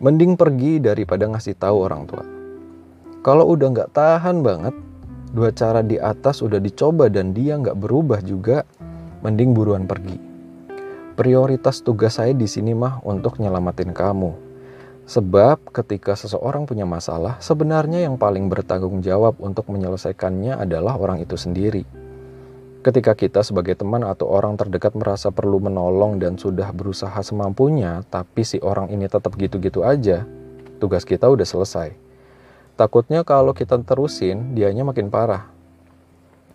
mending 0.00 0.34
pergi 0.34 0.80
daripada 0.80 1.28
ngasih 1.28 1.52
tahu 1.60 1.76
orang 1.84 2.08
tua. 2.08 2.24
Kalau 3.22 3.46
udah 3.52 3.68
nggak 3.68 3.92
tahan 3.92 4.40
banget, 4.40 4.74
dua 5.30 5.52
cara 5.52 5.84
di 5.84 6.00
atas 6.00 6.40
udah 6.40 6.58
dicoba 6.58 7.12
dan 7.12 7.36
dia 7.36 7.60
nggak 7.60 7.78
berubah 7.78 8.24
juga, 8.24 8.64
mending 9.20 9.52
buruan 9.52 9.84
pergi. 9.84 10.16
Prioritas 11.12 11.84
tugas 11.84 12.16
saya 12.16 12.32
di 12.32 12.48
sini 12.48 12.72
mah 12.72 13.04
untuk 13.04 13.36
nyelamatin 13.36 13.92
kamu. 13.92 14.51
Sebab 15.02 15.74
ketika 15.74 16.14
seseorang 16.14 16.62
punya 16.62 16.86
masalah, 16.86 17.42
sebenarnya 17.42 18.06
yang 18.06 18.14
paling 18.14 18.46
bertanggung 18.46 19.02
jawab 19.02 19.34
untuk 19.42 19.66
menyelesaikannya 19.66 20.54
adalah 20.54 20.94
orang 20.94 21.18
itu 21.18 21.34
sendiri. 21.34 21.82
Ketika 22.82 23.14
kita 23.14 23.46
sebagai 23.46 23.78
teman 23.78 24.02
atau 24.02 24.26
orang 24.26 24.58
terdekat 24.58 24.94
merasa 24.98 25.30
perlu 25.30 25.62
menolong 25.62 26.18
dan 26.18 26.34
sudah 26.34 26.70
berusaha 26.74 27.14
semampunya, 27.22 28.02
tapi 28.10 28.42
si 28.42 28.58
orang 28.58 28.90
ini 28.90 29.06
tetap 29.06 29.34
gitu-gitu 29.38 29.86
aja, 29.86 30.26
tugas 30.82 31.06
kita 31.06 31.30
udah 31.30 31.46
selesai. 31.46 31.94
Takutnya 32.74 33.22
kalau 33.22 33.54
kita 33.54 33.78
terusin, 33.86 34.58
dianya 34.58 34.82
makin 34.82 35.14
parah. 35.14 35.46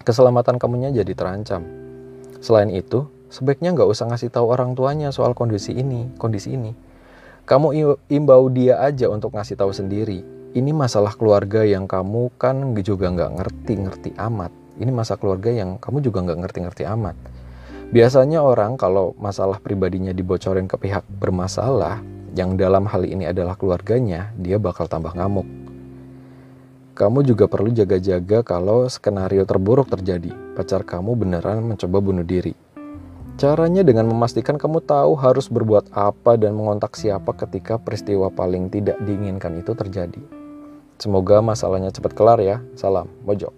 Keselamatan 0.04 0.60
kamunya 0.60 0.92
jadi 0.92 1.16
terancam. 1.16 1.64
Selain 2.44 2.72
itu, 2.72 3.08
sebaiknya 3.32 3.72
nggak 3.76 3.88
usah 3.88 4.12
ngasih 4.12 4.32
tahu 4.32 4.52
orang 4.52 4.76
tuanya 4.76 5.12
soal 5.16 5.32
kondisi 5.32 5.76
ini, 5.76 6.12
kondisi 6.20 6.56
ini. 6.56 6.87
Kamu 7.48 7.72
imbau 8.12 8.52
dia 8.52 8.84
aja 8.84 9.08
untuk 9.08 9.32
ngasih 9.32 9.56
tahu 9.56 9.72
sendiri. 9.72 10.22
Ini 10.52 10.76
masalah 10.76 11.16
keluarga 11.16 11.64
yang 11.64 11.88
kamu 11.88 12.36
kan 12.36 12.76
juga 12.84 13.08
nggak 13.08 13.32
ngerti-ngerti 13.40 14.20
amat 14.20 14.52
ini 14.78 14.92
masa 14.94 15.18
keluarga 15.18 15.50
yang 15.50 15.82
kamu 15.82 16.06
juga 16.06 16.22
nggak 16.22 16.40
ngerti-ngerti 16.46 16.84
amat. 16.86 17.18
Biasanya 17.90 18.46
orang 18.46 18.78
kalau 18.78 19.18
masalah 19.18 19.58
pribadinya 19.58 20.14
dibocorin 20.14 20.70
ke 20.70 20.78
pihak 20.78 21.04
bermasalah, 21.08 22.04
yang 22.38 22.54
dalam 22.60 22.86
hal 22.86 23.02
ini 23.08 23.26
adalah 23.26 23.58
keluarganya, 23.58 24.30
dia 24.38 24.62
bakal 24.62 24.86
tambah 24.86 25.18
ngamuk. 25.18 25.48
Kamu 26.98 27.22
juga 27.26 27.46
perlu 27.46 27.70
jaga-jaga 27.74 28.42
kalau 28.42 28.90
skenario 28.90 29.46
terburuk 29.46 29.90
terjadi, 29.90 30.34
pacar 30.58 30.82
kamu 30.82 31.14
beneran 31.14 31.62
mencoba 31.66 31.98
bunuh 32.02 32.26
diri. 32.26 32.54
Caranya 33.38 33.86
dengan 33.86 34.10
memastikan 34.10 34.58
kamu 34.58 34.82
tahu 34.82 35.14
harus 35.14 35.46
berbuat 35.46 35.94
apa 35.94 36.42
dan 36.42 36.58
mengontak 36.58 36.98
siapa 36.98 37.38
ketika 37.38 37.78
peristiwa 37.78 38.34
paling 38.34 38.74
tidak 38.74 38.98
diinginkan 39.06 39.62
itu 39.62 39.78
terjadi. 39.78 40.18
Semoga 40.98 41.46
masalahnya 41.46 41.94
cepat 41.94 42.18
kelar 42.18 42.42
ya. 42.42 42.66
Salam, 42.74 43.06
Mojok. 43.22 43.54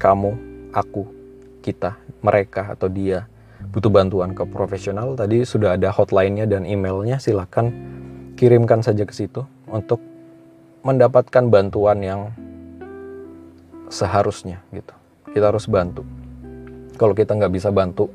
kamu, 0.00 0.32
aku 0.72 1.23
kita, 1.64 1.96
mereka 2.20 2.76
atau 2.76 2.92
dia 2.92 3.24
butuh 3.72 3.88
bantuan 3.88 4.36
ke 4.36 4.44
profesional, 4.44 5.16
tadi 5.16 5.40
sudah 5.48 5.80
ada 5.80 5.88
hotline-nya 5.88 6.44
dan 6.44 6.68
emailnya, 6.68 7.16
silahkan 7.16 7.72
kirimkan 8.36 8.84
saja 8.84 9.08
ke 9.08 9.14
situ 9.16 9.48
untuk 9.72 10.04
mendapatkan 10.84 11.48
bantuan 11.48 12.04
yang 12.04 12.20
seharusnya 13.88 14.60
gitu. 14.76 14.92
Kita 15.32 15.48
harus 15.48 15.64
bantu. 15.64 16.04
Kalau 17.00 17.16
kita 17.16 17.32
nggak 17.34 17.54
bisa 17.56 17.72
bantu, 17.72 18.12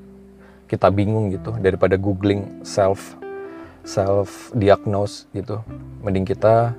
kita 0.69 0.93
bingung 0.93 1.33
gitu 1.33 1.57
daripada 1.57 1.97
googling 1.97 2.61
self 2.61 3.17
self 3.81 4.53
diagnose 4.53 5.25
gitu. 5.33 5.65
Mending 6.05 6.29
kita 6.29 6.77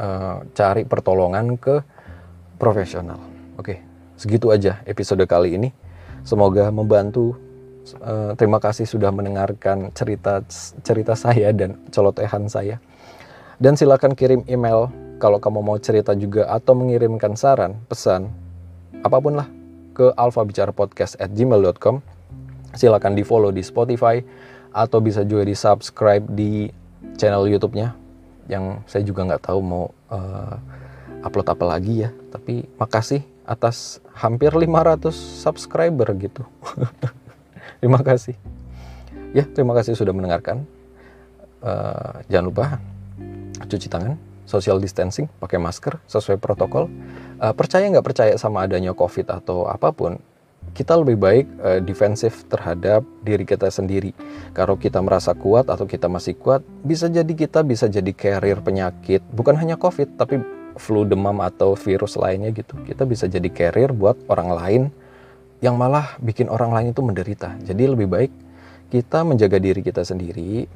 uh, 0.00 0.40
cari 0.56 0.82
pertolongan 0.88 1.60
ke 1.60 1.84
profesional. 2.56 3.20
Oke. 3.60 3.76
Okay 3.76 3.93
segitu 4.14 4.50
aja 4.50 4.80
episode 4.86 5.22
kali 5.26 5.58
ini. 5.58 5.70
Semoga 6.24 6.72
membantu. 6.72 7.36
Uh, 8.00 8.32
terima 8.40 8.56
kasih 8.64 8.88
sudah 8.88 9.12
mendengarkan 9.12 9.92
cerita 9.92 10.40
cerita 10.80 11.12
saya 11.12 11.52
dan 11.52 11.76
colotehan 11.92 12.48
saya. 12.48 12.80
Dan 13.60 13.76
silakan 13.76 14.16
kirim 14.16 14.40
email 14.48 14.88
kalau 15.20 15.36
kamu 15.36 15.60
mau 15.60 15.76
cerita 15.76 16.16
juga 16.16 16.48
atau 16.48 16.72
mengirimkan 16.72 17.36
saran, 17.36 17.76
pesan, 17.86 18.32
apa 19.04 19.20
pun 19.20 19.36
lah 19.36 19.48
ke 19.92 20.10
alfabicarapodcast@gmail.com. 20.16 22.00
Silakan 22.74 23.12
di 23.14 23.22
follow 23.22 23.54
di 23.54 23.62
Spotify 23.62 24.18
atau 24.74 24.98
bisa 24.98 25.22
juga 25.22 25.46
di 25.46 25.54
subscribe 25.54 26.24
di 26.34 26.66
channel 27.14 27.46
YouTube-nya 27.46 27.94
yang 28.50 28.82
saya 28.88 29.06
juga 29.06 29.28
nggak 29.28 29.44
tahu 29.46 29.60
mau 29.62 29.84
uh, 30.10 30.56
upload 31.22 31.46
apa 31.52 31.64
lagi 31.68 32.08
ya. 32.08 32.10
Tapi 32.32 32.66
makasih 32.80 33.33
atas 33.44 34.00
hampir 34.16 34.50
500 34.52 35.12
subscriber 35.14 36.08
gitu. 36.16 36.42
terima 37.80 38.00
kasih. 38.00 38.36
Ya, 39.36 39.44
terima 39.44 39.76
kasih 39.76 39.96
sudah 39.96 40.16
mendengarkan. 40.16 40.64
Uh, 41.64 42.20
jangan 42.28 42.46
lupa 42.52 42.64
cuci 43.64 43.88
tangan, 43.88 44.20
social 44.44 44.76
distancing, 44.80 45.28
pakai 45.40 45.56
masker 45.56 45.96
sesuai 46.08 46.36
protokol. 46.40 46.92
Uh, 47.40 47.52
percaya 47.56 47.88
nggak 47.88 48.04
percaya 48.04 48.32
sama 48.36 48.64
adanya 48.64 48.92
COVID 48.92 49.32
atau 49.32 49.64
apa 49.68 49.90
pun, 49.90 50.20
kita 50.72 50.96
lebih 50.96 51.16
baik 51.20 51.46
uh, 51.60 51.80
defensif 51.80 52.44
terhadap 52.48 53.04
diri 53.24 53.44
kita 53.44 53.68
sendiri. 53.68 54.16
Kalau 54.56 54.80
kita 54.80 55.00
merasa 55.04 55.36
kuat 55.36 55.68
atau 55.68 55.84
kita 55.84 56.08
masih 56.08 56.36
kuat, 56.36 56.64
bisa 56.84 57.10
jadi 57.10 57.28
kita 57.28 57.60
bisa 57.64 57.90
jadi 57.90 58.12
carrier 58.16 58.60
penyakit, 58.64 59.20
bukan 59.32 59.56
hanya 59.60 59.76
COVID, 59.76 60.16
tapi 60.16 60.40
flu 60.76 61.06
demam 61.06 61.38
atau 61.40 61.78
virus 61.78 62.18
lainnya 62.18 62.50
gitu 62.50 62.74
kita 62.82 63.06
bisa 63.06 63.30
jadi 63.30 63.46
carrier 63.50 63.94
buat 63.94 64.18
orang 64.26 64.50
lain 64.50 64.82
yang 65.64 65.80
malah 65.80 66.20
bikin 66.20 66.52
orang 66.52 66.76
lain 66.76 66.86
itu 66.92 67.00
menderita. 67.00 67.56
Jadi 67.64 67.88
lebih 67.88 68.04
baik 68.04 68.32
kita 68.92 69.24
menjaga 69.24 69.56
diri 69.56 69.80
kita 69.80 70.04
sendiri 70.04 70.68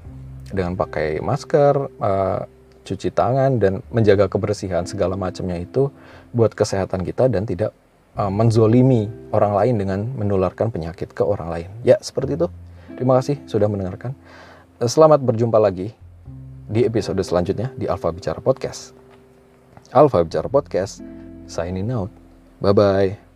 dengan 0.49 0.73
pakai 0.73 1.21
masker 1.21 1.75
uh, 2.01 2.41
cuci 2.89 3.13
tangan 3.13 3.61
dan 3.61 3.85
menjaga 3.93 4.33
kebersihan 4.33 4.89
segala 4.89 5.13
macamnya 5.13 5.61
itu 5.61 5.93
buat 6.33 6.57
kesehatan 6.57 7.05
kita 7.05 7.29
dan 7.29 7.45
tidak 7.45 7.77
uh, 8.17 8.33
menzolimi 8.33 9.13
orang 9.29 9.53
lain 9.53 9.75
dengan 9.77 10.01
menularkan 10.17 10.73
penyakit 10.73 11.13
ke 11.13 11.21
orang 11.21 11.53
lain. 11.53 11.69
Ya 11.85 12.01
seperti 12.01 12.41
itu. 12.41 12.49
Terima 12.97 13.21
kasih 13.21 13.39
sudah 13.45 13.69
mendengarkan. 13.69 14.17
Selamat 14.81 15.21
berjumpa 15.21 15.61
lagi 15.61 15.93
di 16.67 16.89
episode 16.89 17.21
selanjutnya 17.21 17.71
di 17.77 17.85
Alfa 17.87 18.09
Bicara 18.09 18.41
Podcast. 18.41 18.98
Alfa 19.93 20.25
Bicara 20.25 20.49
Podcast, 20.49 21.01
signing 21.47 21.91
out. 21.91 22.11
Bye-bye. 22.61 23.28